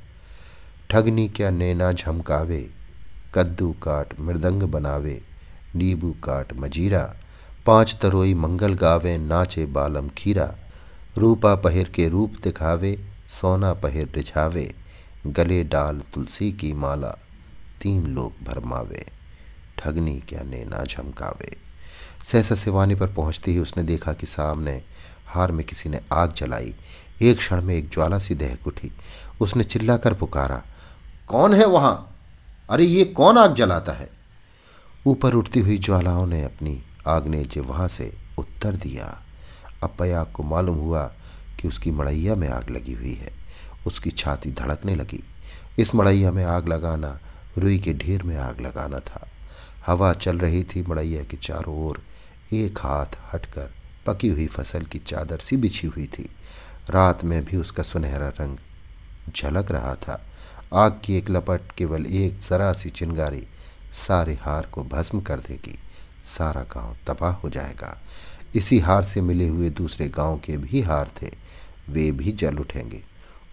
ठगनी 0.90 1.28
क्या 1.28 1.50
नैना 1.50 1.92
झमकावे, 1.92 2.70
कद्दू 3.34 3.72
काट 3.72 4.20
मृदंग 4.20 4.62
बनावे, 4.62 5.22
नींबू 5.74 6.12
काट 6.12 6.52
मजीरा। 6.52 7.14
पाँच 7.66 7.96
तरोई 8.02 8.34
मंगल 8.34 8.74
गावे, 8.74 9.18
नाचे 9.18 9.66
बालम 9.66 10.08
खीरा। 10.08 10.54
रूपा 11.18 11.54
पहिर 11.54 11.88
के 11.88 12.08
रूप 12.08 12.34
दिखावे, 12.42 13.08
सोना 13.40 13.72
पहिर 13.74 14.12
रिझावे 14.14 14.74
गले 15.26 15.64
डाल 15.64 16.02
तुलसी 16.14 16.52
की 16.52 16.72
माला, 16.72 17.18
तीन 17.82 18.06
लोग 18.06 18.44
भरमावे, 18.44 19.06
ठगनी 19.78 20.22
क्या 20.28 20.42
नैना 20.42 20.84
झमकावे। 20.84 21.56
सहसा 22.24 22.54
सिवानी 22.54 22.94
पर 22.94 23.06
पहुँचते 23.06 23.50
ही 23.50 23.58
उसने 23.58 23.82
देखा 23.82 24.12
कि 24.12 24.26
सामने 24.26 24.82
हार 25.26 25.52
में 25.52 25.66
किसी 25.66 25.88
ने 25.88 26.00
आग 26.12 26.32
जलाई। 26.32 26.74
एक 27.22 27.38
क्षण 27.38 27.62
में 27.62 27.74
एक 27.74 27.88
ज्वाला 27.88 28.18
सी 28.18 28.34
दहक 28.34 28.66
उठी। 28.66 28.92
उसने 29.40 29.64
चिल्लाकर 29.64 30.14
पुकारा, 30.14 30.62
कौन 31.28 31.54
है 31.54 31.66
वहाँ? 31.66 32.16
अरे 32.70 32.84
ये 32.84 33.04
कौन 33.04 33.38
आग 33.38 33.54
जलाता 33.54 33.92
है? 33.92 34.10
ऊपर 35.06 35.34
उठती 35.34 35.60
हुई 35.60 35.78
ज्वालाओं 35.78 36.26
ने 36.26 36.44
अपनी 36.44 36.82
आग्नेय 37.06 37.44
जिह्वा 37.44 37.86
से 37.86 38.12
उत्तर 38.38 38.76
दिया। 38.76 39.22
अब 39.82 39.94
पयाग 39.98 40.26
को 40.26 40.42
मालूम 40.42 40.76
हुआ 40.76 41.12
कि 41.60 41.68
उसकी 41.68 41.90
मड़ैया 41.90 42.34
में 42.34 42.48
आग 42.48 42.70
लगी 42.70 42.92
हुई 42.92 43.14
है। 43.14 43.32
उसकी 43.86 44.10
छाती 44.10 44.50
धड़कने 44.50 44.94
लगी। 44.94 45.24
इस 45.78 45.94
मड़ैया 45.94 46.32
में 46.32 46.44
आग 46.44 46.68
लगाना, 46.68 47.18
रुई 47.58 47.78
के 47.78 47.94
ढेर 47.94 48.22
में 48.22 48.36
आग 48.36 48.60
लगाना 48.60 48.98
था। 48.98 49.28
हवा 49.86 50.12
चल 50.12 50.38
रही 50.38 50.64
थी 50.64 50.82
मड़ैया 50.82 51.24
के 51.24 51.36
चारों 51.36 51.76
ओर। 51.86 52.02
एक 52.52 52.78
हाथ 52.78 53.34
हटकर 53.34 53.74
पकी 54.06 54.28
हुई 54.28 54.46
फ़सल 54.46 54.82
की 54.82 54.98
चादर 54.98 55.38
सी 55.38 55.56
बिछी 55.56 55.86
हुई 55.86 56.06
थी। 56.06 56.30
रात 56.90 57.24
में 57.24 57.44
भी 57.44 57.56
उसका 57.56 57.82
सुनहरा 57.82 58.28
रंग 58.28 58.56
झलक 59.36 59.70
रहा 59.70 59.94
था। 59.94 60.26
आग 60.74 61.00
की 61.04 61.16
एक 61.16 61.30
लपट 61.30 61.72
केवल 61.72 62.06
एक 62.06 62.38
जरा 62.38 62.72
सी 62.72 62.90
चिंगारी 62.90 63.46
सारे 63.92 64.34
हार 64.34 64.66
को 64.66 64.84
भस्म 64.84 65.20
कर 65.20 65.40
देगी। 65.40 65.78
सारा 66.24 66.62
गाँव 66.62 66.96
तबाह 67.06 67.32
हो 67.32 67.50
जाएगा। 67.50 68.00
इसी 68.54 68.78
हार 68.78 69.04
से 69.04 69.20
मिले 69.20 69.48
हुए 69.48 69.70
दूसरे 69.70 70.08
गाँव 70.08 70.38
के 70.38 70.56
भी 70.56 70.80
हार 70.80 71.10
थे। 71.22 71.30
वे 71.88 72.12
भी 72.12 72.32
जल 72.32 72.56
उठेंगे। 72.56 73.02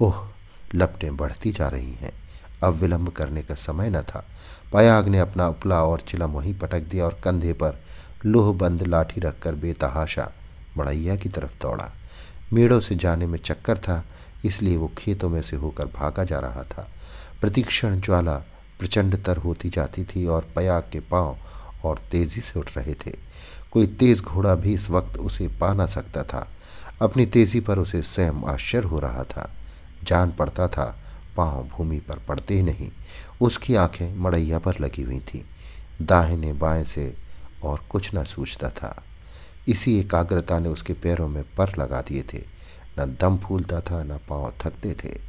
ओह, 0.02 0.28
लपटें 0.76 1.18
बढ़ती 1.18 1.52
जा 1.52 1.68
रही 1.68 1.94
हैं। 1.94 2.12
अब 2.64 2.74
विलंब 2.74 3.10
करने 3.10 3.42
का 3.42 3.56
समय 3.56 3.90
न 3.90 4.02
था। 4.02 4.26
पयाग 4.74 5.08
ने 5.08 5.20
अपना 5.20 5.48
उपला 5.48 5.84
और 5.84 6.02
चिलम 6.02 6.30
वहीं 6.30 6.54
पटक 6.54 6.80
दिया 6.80 7.06
और 7.06 7.22
कंधे 7.24 7.54
पर 7.54 7.82
लोहबंद 8.26 8.84
लाठी 8.84 9.22
रखकर 9.22 9.56
बेतहाशा 9.56 10.32
मड़ैया 10.78 11.16
की 11.16 11.30
तरफ़ 11.30 11.62
दौड़ा। 11.62 11.94
मेड़ों 12.54 12.80
से 12.80 12.96
जाने 12.96 13.28
में 13.28 13.40
चक्कर 13.40 13.78
था, 13.78 14.06
इसलिए 14.46 14.78
वो 14.78 14.92
खेतों 14.98 15.30
में 15.30 15.42
से 15.42 15.56
होकर 15.56 15.86
भागा 15.86 16.24
जा 16.24 16.40
रहा 16.40 16.64
था। 16.64 16.90
प्रतीक्षण 17.42 18.00
ज्वाला 18.00 18.36
प्रचंडतर 18.80 19.38
होती 19.38 19.70
जाती 19.70 20.04
थी 20.04 20.26
और 20.26 20.48
पयाग 20.56 20.84
के 20.92 21.00
पाँव 21.00 21.38
और 21.84 22.02
तेज़ी 22.12 22.42
से 22.42 22.60
उठ 22.60 22.78
रहे 22.78 22.94
थे। 22.94 23.29
कोई 23.72 23.88
तेज 23.88 24.22
घोड़ा 24.22 24.56
भी 24.56 24.74
इस 24.74 24.90
वक्त 24.90 25.18
उसे 25.18 25.48
पा 25.48 25.74
ना 25.74 25.86
सकता 25.86 26.24
था। 26.24 26.50
अपनी 27.02 27.26
तेज़ी 27.26 27.60
पर 27.60 27.80
उसे 27.80 28.02
स्वयं 28.02 28.34
आश्चर्य 28.34 28.88
हो 28.88 29.00
रहा 29.00 29.24
था। 29.24 29.52
जान 30.04 30.32
पड़ता 30.32 30.68
था, 30.68 31.00
पाँव 31.38 31.64
भूमि 31.64 32.00
पर 32.00 32.20
पड़ते 32.20 32.54
ही 32.54 32.62
नहीं। 32.62 32.92
उसकी 33.42 33.76
आँखें 33.76 34.16
मड़ैया 34.16 34.60
पर 34.60 34.80
लगी 34.80 35.02
हुई 35.02 35.20
थीं। 35.20 35.42
दाहिने 36.06 36.54
बाएँ 36.54 36.84
से 36.84 37.16
और 37.64 37.82
कुछ 37.90 38.16
न 38.16 38.24
सूझता 38.24 38.70
था। 38.70 39.04
इसी 39.68 40.00
एकाग्रता 40.00 40.60
ने 40.60 40.70
उसके 40.70 40.94
पैरों 40.94 41.28
में 41.28 41.44
पर 41.58 41.70
लगा 41.80 42.02
दिए 42.02 42.24
थे। 42.34 42.44
न 43.00 43.18
दम 43.22 43.38
फूलता 43.38 43.82
था, 43.82 44.04
न 44.04 44.20
पाँव 44.30 44.54
थकते 44.66 44.94
थे। 44.94 45.20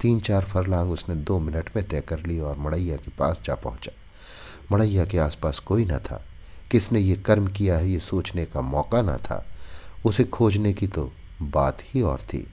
तीन 0.00 0.20
चार 0.20 0.44
फरलांग 0.44 0.90
उसने 0.90 1.14
दो 1.14 1.38
मिनट 1.38 1.70
में 1.76 1.88
तय 1.88 2.00
कर 2.00 2.26
ली 2.26 2.40
और 2.40 2.58
मड़ैया 2.58 2.96
के 2.96 3.10
पास 3.10 3.42
जा 3.44 3.54
पहुँचा। 3.54 3.92
मड़ैया 4.72 5.04
के 5.04 5.18
आसपास 5.18 5.58
कोई 5.58 5.84
न 5.84 5.98
था। 5.98 6.24
किसने 6.70 7.00
ये 7.00 7.16
कर्म 7.16 7.46
किया 7.46 7.78
है 7.78 7.90
ये 7.90 8.00
सोचने 8.00 8.44
का 8.44 8.60
मौका 8.60 9.02
न 9.02 9.16
था। 9.16 9.46
उसे 10.04 10.24
खोजने 10.24 10.72
की 10.72 10.86
तो 10.86 11.12
बात 11.42 11.78
ही 11.82 12.02
और 12.02 12.18
थी। 12.18 12.46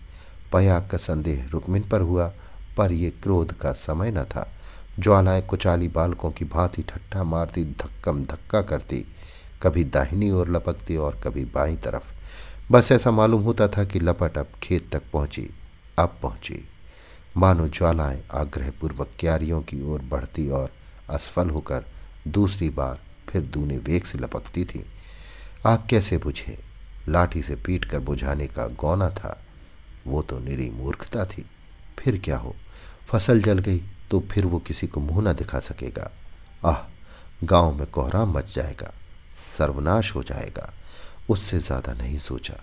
पयाग 0.54 0.88
का 0.88 0.98
संदेह 0.98 1.48
रुकमिन 1.52 1.84
पर 1.84 2.02
हुआ, 2.02 2.34
पर 2.78 2.92
यह 2.92 3.14
क्रोध 3.24 3.54
का 3.54 3.72
समय 3.72 4.12
न 4.12 4.24
था। 4.24 4.52
ज्वालाएँ 5.00 5.42
कुचाली 5.42 5.88
बालकों 5.88 6.32
की 6.32 6.46
भांति 6.46 6.82
ठट्ठा 6.82 7.24
मारती, 7.24 7.66
धक्कम 7.66 8.24
धक्का 8.24 8.62
करती, 8.62 9.06
कभी 9.62 9.84
दाहिनी 9.84 10.32
ओर 10.32 10.50
लपकती 10.50 10.98
और 10.98 11.22
कभी 11.24 11.46
बाई 11.46 11.76
तरफ़। 11.76 12.08
बस 12.72 12.92
ऐसा 12.92 13.12
मालूम 13.12 13.44
होता 13.44 13.68
था 13.68 13.84
कि 13.84 14.00
लपट 14.00 14.38
अब 14.38 14.48
खेत 14.64 14.90
तक 14.92 15.02
पहुँची, 15.14 15.50
अब 16.00 16.18
पहुँची। 16.22 16.70
मानो 17.38 17.68
ज्वालाएँ 17.68 18.24
आग्रहपूर्वक 18.32 19.10
क्यारियों 19.20 19.62
की 19.62 19.82
ओर 19.82 20.02
बढ़ती 20.02 20.50
और 20.50 20.72
असफल 21.10 21.50
होकर 21.50 21.86
दूसरी 22.28 22.70
बार 22.70 23.00
फिर 23.34 23.42
दूने 23.44 23.78
वेग 23.80 24.04
से 24.04 24.18
लपकती 24.18 24.66
थी। 24.66 24.86
आग 25.66 25.88
कैसे 25.90 26.18
बुझे? 26.18 26.58
लाठी 27.10 27.42
से 27.44 27.56
पीट 27.56 27.86
कर 27.86 28.00
बुझाने 28.00 28.48
का 28.48 28.68
गौना 28.80 29.10
था। 29.12 29.38
वो 30.08 30.22
तो 30.22 30.40
निरी 30.40 30.70
मूर्खता 30.70 31.26
थी। 31.26 31.46
फिर 32.00 32.20
क्या 32.20 32.38
हो? 32.38 32.56
फ़सल 33.08 33.42
जल 33.42 33.60
गई 33.60 33.82
तो 34.12 34.20
फिर 34.32 34.46
वो 34.46 34.60
किसी 34.60 34.88
को 34.88 35.00
मुँह 35.00 35.22
न 35.22 35.34
दिखा 35.34 35.60
सकेगा। 35.60 36.10
आह, 36.66 36.78
गाँव 37.44 37.74
में 37.74 37.86
कोहराम 37.88 38.38
मच 38.38 38.54
जाएगा, 38.56 38.94
सर्वनाश 39.36 40.14
हो 40.16 40.24
जाएगा। 40.24 40.72
उससे 41.30 41.60
ज़्यादा 41.60 41.94
नहीं 41.94 42.18
सोचा। 42.20 42.60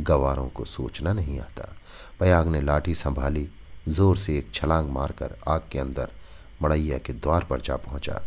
गवारों 0.00 0.48
को 0.48 0.64
सोचना 0.64 1.12
नहीं 1.12 1.38
आता। 1.40 1.72
पयाग 2.20 2.48
ने 2.48 2.60
लाठी 2.60 2.94
संभाली, 2.94 3.48
ज़ोर 3.88 4.16
से 4.16 4.38
एक 4.38 4.50
छलांग 4.54 4.88
मारकर 4.90 5.36
आग 5.48 5.62
के 5.72 5.78
अंदर 5.78 6.10
मड़ैया 6.62 6.98
के 6.98 7.12
द्वार 7.12 7.44
पर 7.44 7.60
जा 7.60 7.76
पहुँचा। 7.76 8.20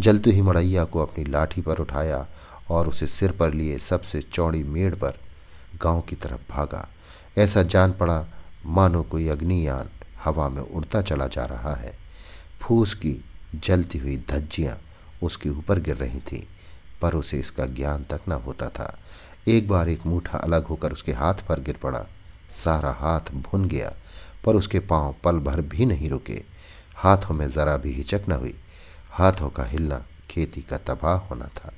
जलते 0.00 0.30
ही 0.30 0.42
मड़ैया 0.42 0.84
को 0.84 0.98
अपनी 0.98 1.24
लाठी 1.24 1.60
पर 1.60 1.78
उठाया 1.78 2.26
और 2.70 2.88
उसे 2.88 3.06
सिर 3.06 3.32
पर 3.32 3.54
लिए 3.54 3.78
सबसे 3.78 4.22
चौड़ी 4.22 4.62
मेड़ 4.62 4.94
पर 4.94 5.14
गाँव 5.82 6.00
की 6.00 6.16
तरफ़ 6.16 6.52
भागा। 6.52 6.88
ऐसा 7.38 7.62
जान 7.62 7.92
पड़ा, 7.92 8.26
मानो 8.66 9.02
कोई 9.02 9.28
अग्नियान 9.28 9.88
हवा 10.24 10.48
में 10.48 10.62
उड़ता 10.62 11.02
चला 11.02 11.26
जा 11.26 11.44
रहा 11.44 11.74
है। 11.74 11.98
फूस 12.60 12.94
की 12.94 13.24
जलती 13.54 13.98
हुई 13.98 14.24
धज्जियाँ 14.28 14.78
उसके 15.22 15.48
ऊपर 15.48 15.80
गिर 15.80 15.96
रही 15.96 16.20
थीं, 16.20 16.42
पर 17.02 17.14
उसे 17.14 17.38
इसका 17.38 17.66
ज्ञान 17.66 18.04
तक 18.04 18.20
न 18.28 18.32
होता 18.32 18.68
था। 18.68 18.98
एक 19.48 19.68
बार 19.68 19.88
एक 19.88 20.06
मूठा 20.06 20.38
अलग 20.38 20.66
होकर 20.66 20.92
उसके 20.92 21.12
हाथ 21.12 21.34
पर 21.34 21.60
गिर 21.60 21.76
पड़ा। 21.82 22.06
सारा 22.50 22.90
हाथ 22.90 23.20
भुन 23.20 23.68
गया, 23.68 23.94
पर 24.44 24.54
उसके 24.56 24.80
पाँव 24.80 25.14
पल 25.24 25.38
भर 25.38 25.60
भी 25.60 25.86
नहीं 25.86 26.10
रुके। 26.10 26.42
हाथों 26.96 27.34
में 27.34 27.50
जरा 27.50 27.76
भी 27.76 27.92
हिचक 27.92 28.22
न 28.28 28.32
हुई। 28.32 28.54
हाथों 29.18 29.48
का 29.50 29.64
हिलना, 29.64 30.04
खेती 30.30 30.62
का 30.62 30.78
तबाह 30.78 31.16
होना 31.16 31.44
था। 31.44 31.72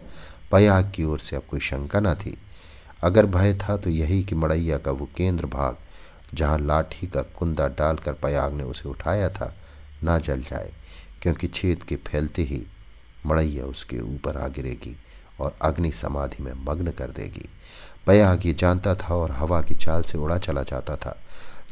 पयाग 0.52 0.92
की 0.94 1.04
ओर 1.04 1.18
से 1.18 1.36
अब 1.36 1.42
कोई 1.50 1.60
शंका 1.60 2.00
न 2.00 2.14
थी। 2.14 2.38
अगर 3.02 3.26
भय 3.26 3.54
था 3.54 3.76
तो 3.76 3.90
यही 3.90 4.24
कि 4.24 4.34
मड़ैया 4.34 4.78
का 4.78 4.90
वो 4.90 5.08
केंद्र 5.16 5.46
भाग, 5.46 5.76
जहाँ 6.34 6.58
लाठी 6.58 7.06
का 7.06 7.22
कुंदा 7.22 7.68
डालकर 7.68 8.12
पयाग 8.12 8.52
ने 8.52 8.64
उसे 8.64 8.88
उठाया 8.88 9.30
था, 9.30 9.54
ना 10.04 10.18
जल 10.18 10.42
जाए, 10.42 10.72
क्योंकि 11.22 11.48
छेद 11.48 11.82
के 11.82 11.96
फैलते 11.96 12.42
ही 12.42 12.66
मड़ैया 13.26 13.64
उसके 13.64 13.98
ऊपर 13.98 14.36
आ 14.36 14.48
गिरेगी 14.48 14.96
और 15.40 15.56
अग्नि 15.62 15.92
समाधि 15.92 16.42
में 16.42 16.52
मग्न 16.56 16.90
कर 16.90 17.10
देगी। 17.10 17.48
पयाग 18.06 18.46
ये 18.46 18.52
जानता 18.52 18.94
था 18.94 19.14
और 19.14 19.30
हवा 19.30 19.62
की 19.62 19.74
चाल 19.74 20.02
से 20.02 20.18
उड़ा 20.18 20.38
चला 20.38 20.62
जाता 20.62 20.96
था। 20.96 21.18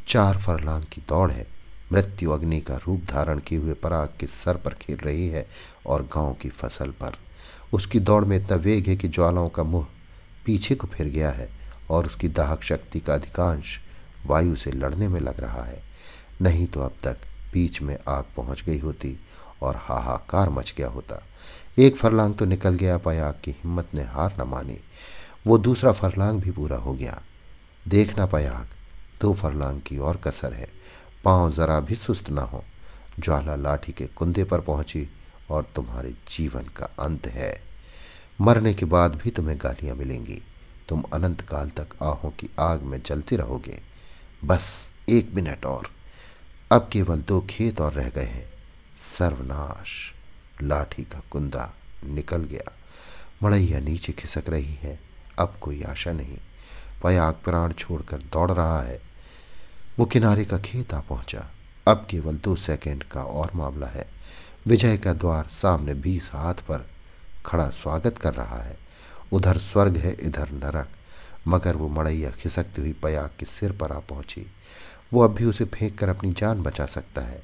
चार 0.09 0.39
फरलांग 0.39 0.85
की 0.85 1.03
दौड़ 1.09 1.31
है। 1.31 1.58
मृत्यु 1.93 2.31
अग्नि 2.31 2.61
का 2.61 2.77
रूप 2.77 3.05
धारण 3.11 3.39
किए 3.39 3.59
हुए 3.59 3.75
पराग 3.75 4.09
के 4.21 4.27
सर 4.27 4.57
पर 4.57 4.75
खेल 4.75 4.97
रही 4.97 5.29
है 5.29 5.47
और 5.87 6.03
गाँव 6.15 6.35
की 6.35 6.49
फ़सल 6.49 6.91
पर। 6.91 7.17
उसकी 7.73 8.01
दौड़ 8.01 8.25
में 8.25 8.37
इतना 8.37 8.57
वेग 8.57 8.87
है 8.87 8.97
कि 8.97 9.09
ज्वालाओं 9.09 9.49
का 9.49 9.63
मुँह 9.63 9.87
पीछे 10.47 10.75
को 10.75 10.87
फिर 10.87 11.09
गया 11.09 11.31
है 11.31 11.49
और 11.91 12.07
उसकी 12.07 12.29
दाहक 12.29 12.63
शक्ति 12.63 13.01
का 13.01 13.15
अधिकांश 13.15 13.79
वायु 14.27 14.57
से 14.57 14.73
लड़ने 14.73 15.09
में 15.09 15.21
लग 15.21 15.41
रहा 15.41 15.65
है। 15.65 15.83
नहीं 16.43 16.67
तो 16.67 16.81
अब 16.81 16.95
तक 17.05 17.17
बीच 17.53 17.81
में 17.83 17.97
आग 18.09 18.25
पहुँच 18.37 18.63
गई 18.63 18.79
होती 18.79 19.17
और 19.63 19.77
हाहाकार 19.77 20.51
मच 20.51 20.75
गया 20.79 20.89
होता। 20.89 21.23
एक 21.79 21.97
फरलांग 21.97 22.35
तो 22.35 22.45
निकल 22.45 22.75
गया 22.75 22.97
पयाग 22.99 23.35
की 23.45 23.51
हिम्मत 23.51 23.89
ने 23.95 24.03
हार 24.03 24.35
न 24.41 24.43
मानी। 24.43 24.79
वो 25.47 25.59
दूसरा 25.59 25.93
फरलांग 25.93 26.41
भी 26.41 26.51
पूरा 26.51 26.77
हो 26.77 26.93
गया। 26.93 27.21
देखना 27.89 28.27
पयाग 28.27 28.67
दो 29.21 29.33
फरलांग 29.35 29.81
की 29.81 29.99
और 29.99 30.17
कसर 30.17 30.53
है। 30.53 30.69
पाँव 31.25 31.51
जरा 31.51 31.81
भी 31.81 31.95
सुस्त 31.95 32.31
ना 32.31 32.43
हो। 32.43 32.65
ज्वाला 33.21 33.57
लाठी 33.57 33.93
के 33.93 34.07
कुंदे 34.07 34.45
पर 34.45 34.61
पहुँची 34.61 35.09
और 35.51 35.67
तुम्हारे 35.77 36.11
जीवन 36.11 36.63
का 36.63 36.95
अंत 37.01 37.27
है। 37.27 37.63
मरने 38.41 38.75
के 38.75 38.85
बाद 38.85 39.15
भी 39.15 39.31
तुम्हें 39.31 39.59
गालियाँ 39.59 39.97
मिलेंगी। 39.97 40.43
तुम 40.89 41.05
अनंत 41.13 41.41
काल 41.41 41.71
तक 41.71 41.89
आहों 42.03 42.31
की 42.31 42.51
आग 42.61 42.83
में 42.83 43.03
जलते 43.07 43.37
रहोगे। 43.37 43.81
बस 44.45 44.91
एक 45.09 45.31
मिनट 45.35 45.67
और। 45.67 45.91
अब 46.73 46.91
केवल 46.93 47.21
दो 47.21 47.41
खेत 47.51 47.81
और 47.81 47.93
रह 47.93 48.09
गए 48.09 48.25
हैं। 48.25 48.53
सर्वनाश। 48.99 50.15
लाठी 50.63 51.03
का 51.03 51.23
कुंदा 51.31 51.75
निकल 52.05 52.45
गया। 52.45 52.73
मड़ैया 53.43 53.81
नीचे 53.81 54.13
खिसक 54.13 54.45
रही 54.49 54.75
है। 54.75 55.01
अब 55.39 55.57
कोई 55.61 55.83
आशा 55.83 56.13
नहीं। 56.13 56.39
वह 57.05 57.23
आग 57.23 57.35
प्राण 57.35 57.73
छोड़कर 57.73 58.17
दौड़ 58.17 58.53
रहा 58.53 58.83
है। 58.83 59.08
वो 59.99 60.05
किनारे 60.05 60.45
का 60.45 60.59
खेत 60.59 60.95
आ 60.95 61.01
पहुँचा। 61.01 61.51
अब 61.89 62.07
केवल 62.11 62.37
दो 62.37 62.57
सेकंड 62.57 63.05
का 63.05 63.23
और 63.23 63.51
मामला 63.55 63.87
है। 63.87 64.09
विजय 64.67 64.99
का 64.99 65.13
द्वार 65.13 65.47
सामने 65.47 65.95
बीस 65.95 66.31
हाथ 66.33 66.55
पर 66.55 66.87
खड़ा 67.47 67.71
स्वागत 67.71 68.19
कर 68.19 68.35
रहा 68.35 68.63
है। 68.63 68.79
उधर 69.33 69.59
स्वर्ग 69.59 69.97
है, 69.97 70.13
इधर 70.13 70.51
नरक। 70.51 70.89
मगर 71.49 71.77
वो 71.77 71.89
मड़ैया 71.89 72.31
खिसकती 72.31 72.81
हुई 72.81 72.93
पयाग 72.93 73.31
के 73.39 73.47
सिर 73.47 73.73
पर 73.73 73.93
आ 73.93 73.99
पहुँची। 73.99 74.47
वो 75.13 75.21
अब 75.21 75.35
भी 75.35 75.45
उसे 75.45 75.65
फेंक 75.65 75.99
कर 75.99 76.09
अपनी 76.09 76.33
जान 76.33 76.63
बचा 76.63 76.87
सकता 76.87 77.21
है, 77.21 77.43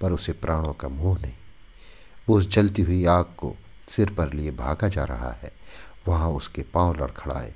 पर 0.00 0.12
उसे 0.12 0.32
प्राणों 0.32 0.72
का 0.72 0.88
मोह 0.88 1.18
नहीं। 1.18 1.34
वो 2.28 2.38
उस 2.38 2.48
जलती 2.48 2.82
हुई 2.82 3.04
आग 3.04 3.24
को 3.24 3.56
सिर 3.88 4.10
पर 4.10 4.32
लिए 4.32 4.50
भागा 4.50 4.88
जा 4.88 5.04
रहा 5.04 5.32
है। 5.32 5.52
वहाँ 6.08 6.30
उसके 6.30 6.62
पाँव 6.62 6.94
लड़खड़ाए। 6.94 7.54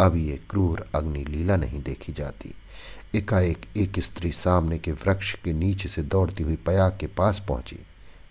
अब 0.00 0.16
ये 0.16 0.40
क्रूर 0.50 0.86
अग्नि 0.94 1.24
लीला 1.24 1.56
नहीं 1.56 1.82
देखी 1.82 2.12
जाती। 2.12 2.54
एकाएक 3.14 3.66
एक 3.76 3.98
स्त्री 3.98 4.32
सामने 4.32 4.78
के 4.78 4.92
वृक्ष 4.92 5.34
के 5.34 5.52
नीचे 5.52 5.88
से 5.88 6.02
दौड़ती 6.02 6.42
हुई 6.42 6.56
पयाग 6.56 6.96
के 7.00 7.06
पास 7.06 7.42
पहुँची। 7.48 7.78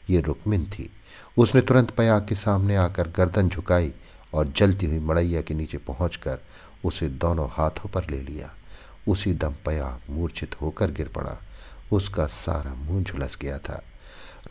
ये 0.10 0.22
रुकमिन 0.22 0.66
थी। 0.66 0.90
उसने 1.38 1.62
तुरंत 1.62 1.92
पयाग 1.92 2.28
के 2.28 2.36
सामने 2.36 2.76
आकर 2.76 3.08
गर्दन 3.08 3.50
झुकाई 3.50 3.94
और 4.34 4.48
जलती 4.48 4.86
हुई 4.86 5.00
मड़ैया 5.00 5.42
के 5.42 5.54
नीचे 5.54 5.78
पहुंचकर 5.78 6.40
उसे 6.84 7.08
दोनों 7.08 7.48
हाथों 7.52 7.90
पर 7.90 8.10
ले 8.10 8.20
लिया। 8.20 8.54
उसी 9.08 9.34
दम 9.34 9.56
पया 9.66 10.00
मूर्छित 10.10 10.62
होकर 10.62 10.92
गिर 10.92 11.08
पड़ा। 11.08 11.38
उसका 11.92 12.26
सारा 12.26 12.74
मुँह 12.74 13.04
झुलस 13.04 13.38
गया 13.42 13.58
था। 13.58 13.82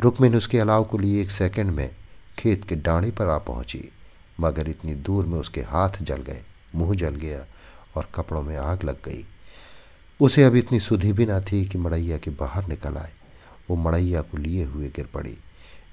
रुकमिन 0.01 0.37
उसके 0.37 0.59
अलाव 0.59 0.85
को 0.85 0.99
लिए 0.99 1.23
एक 1.23 1.31
सेकंड 1.31 1.71
में 1.71 1.97
खेत 2.39 2.65
के 2.65 2.77
डांडे 2.77 3.11
पर 3.11 3.27
आ 3.27 3.39
पहुँची, 3.39 3.93
मगर 4.41 4.69
इतनी 4.69 4.95
दूर 4.95 5.27
में 5.27 5.39
उसके 5.39 5.61
हाथ 5.61 6.03
जल 6.03 6.23
गए, 6.23 6.43
मुँह 6.75 6.97
जल 6.97 7.15
गया 7.15 7.45
और 7.97 8.09
कपड़ों 8.15 8.43
में 8.43 8.57
आग 8.57 8.85
लग 8.85 8.97
गई। 9.05 9.27
उसे 10.23 10.45
अब 10.45 10.57
इतनी 10.57 10.81
सुधी 10.81 11.13
भी 11.13 11.27
ना 11.27 11.41
थी 11.41 11.67
कि 11.67 11.79
मड़ैया 11.79 12.19
के 12.19 12.31
बाहर 12.31 12.67
निकल 12.67 12.97
आए। 12.97 13.13
वो 13.71 13.77
मड़ैया 13.77 14.23
को 14.23 14.37
लिए 14.37 14.65
हुए 14.65 14.89
गिर 14.89 15.07
पड़ी। 15.07 15.39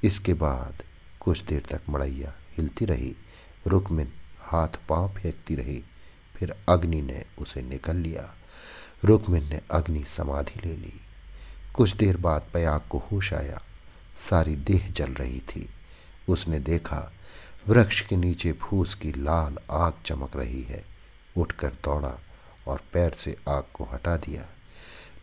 इसके 0.04 0.34
बाद 0.34 0.84
कुछ 1.20 1.44
देर 1.44 1.66
तक 1.70 1.82
मड़ैया 1.90 2.34
हिलती 2.58 2.86
रही 2.86 3.16
रुकमिन 3.68 4.12
हाथ 4.40 4.68
पाँव 4.90 5.10
फेंकती 5.10 5.56
रही, 5.56 5.84
फिर 6.36 6.56
अग्नि 6.70 7.02
ने 7.02 7.26
उसे 7.38 7.62
निकल 7.62 7.96
लिया। 7.96 8.36
रुकमिन 9.06 9.50
ने 9.50 9.62
अग्नि 9.72 10.04
समाधि 10.04 10.68
ले 10.68 10.76
ली। 10.76 11.02
कुछ 11.74 11.96
देर 11.96 12.18
बाद 12.18 12.44
पयाग 12.54 12.82
को 12.90 13.04
होश 13.12 13.34
आया। 13.34 13.62
सारी 14.30 14.56
देह 14.56 14.92
जल 14.92 15.12
रही 15.12 15.40
थी। 15.40 15.70
उसने 16.30 16.60
देखा, 16.60 17.14
वृक्ष 17.68 18.02
के 18.02 18.16
नीचे 18.16 18.52
फूस 18.52 18.94
की 18.94 19.12
लाल 19.12 19.58
आग 19.72 19.94
चमक 20.06 20.36
रही 20.36 20.64
है। 20.64 20.86
उठकर 21.38 21.68
दौड़ा। 21.68 22.22
और 22.70 22.82
पैर 22.94 23.12
से 23.12 23.36
आग 23.50 23.64
को 23.74 23.84
हटा 23.84 24.18
दिया। 24.18 24.46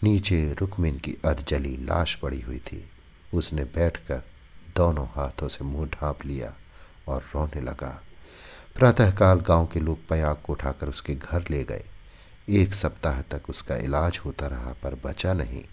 नीचे 0.03 0.53
रुकमिन 0.53 0.99
की 0.99 1.17
अधजली 1.25 1.77
लाश 1.77 2.15
पड़ी 2.15 2.41
हुई 2.41 2.59
थी। 2.59 2.91
उसने 3.35 3.65
बैठकर 3.65 4.23
दोनों 4.77 5.07
हाथों 5.07 5.49
से 5.49 5.65
मुँह 5.65 5.89
ढांप 5.89 6.27
लिया 6.27 6.55
और 7.09 7.23
रोने 7.35 7.61
लगा। 7.61 8.03
प्रातःकाल 8.75 9.41
गाँव 9.41 9.67
के 9.67 9.81
लोग 9.81 10.09
पयाग 10.09 10.37
को 10.45 10.53
उठाकर 10.53 10.89
उसके 10.89 11.15
घर 11.15 11.45
ले 11.51 11.65
गए। 11.65 11.85
एक 12.49 12.75
सप्ताह 12.75 13.23
तक 13.23 13.43
उसका 13.51 13.77
इलाज 13.77 14.21
होता 14.25 14.47
रहा, 14.47 14.73
पर 14.73 14.95
बचा 14.95 15.35
नहीं। 15.35 15.65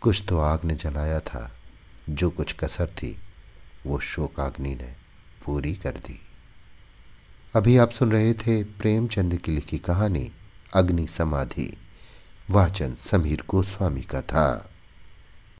कुछ 0.00 0.24
तो 0.28 0.38
आग 0.38 0.64
ने 0.64 0.74
जलाया 0.74 1.20
था। 1.20 1.52
जो 2.10 2.30
कुछ 2.30 2.52
कसर 2.52 2.86
थी, 2.86 3.18
वो 3.86 4.00
शोकाग्नि 4.00 4.74
ने 4.74 4.94
पूरी 5.44 5.74
कर 5.74 5.90
दी। 5.90 6.20
अभी 7.54 7.76
आप 7.76 7.90
सुन 7.90 8.12
रहे 8.12 8.34
थे 8.34 8.64
प्रेमचंद 8.64 9.36
की 9.36 9.52
लिखी 9.52 9.78
कहानी। 9.78 10.32
अग्नि 10.74 11.06
समाधि। 11.06 11.76
वाचन 12.50 12.94
समीर 12.94 13.42
गोस्वामी 13.48 14.02
का 14.02 14.20
था। 14.20 14.73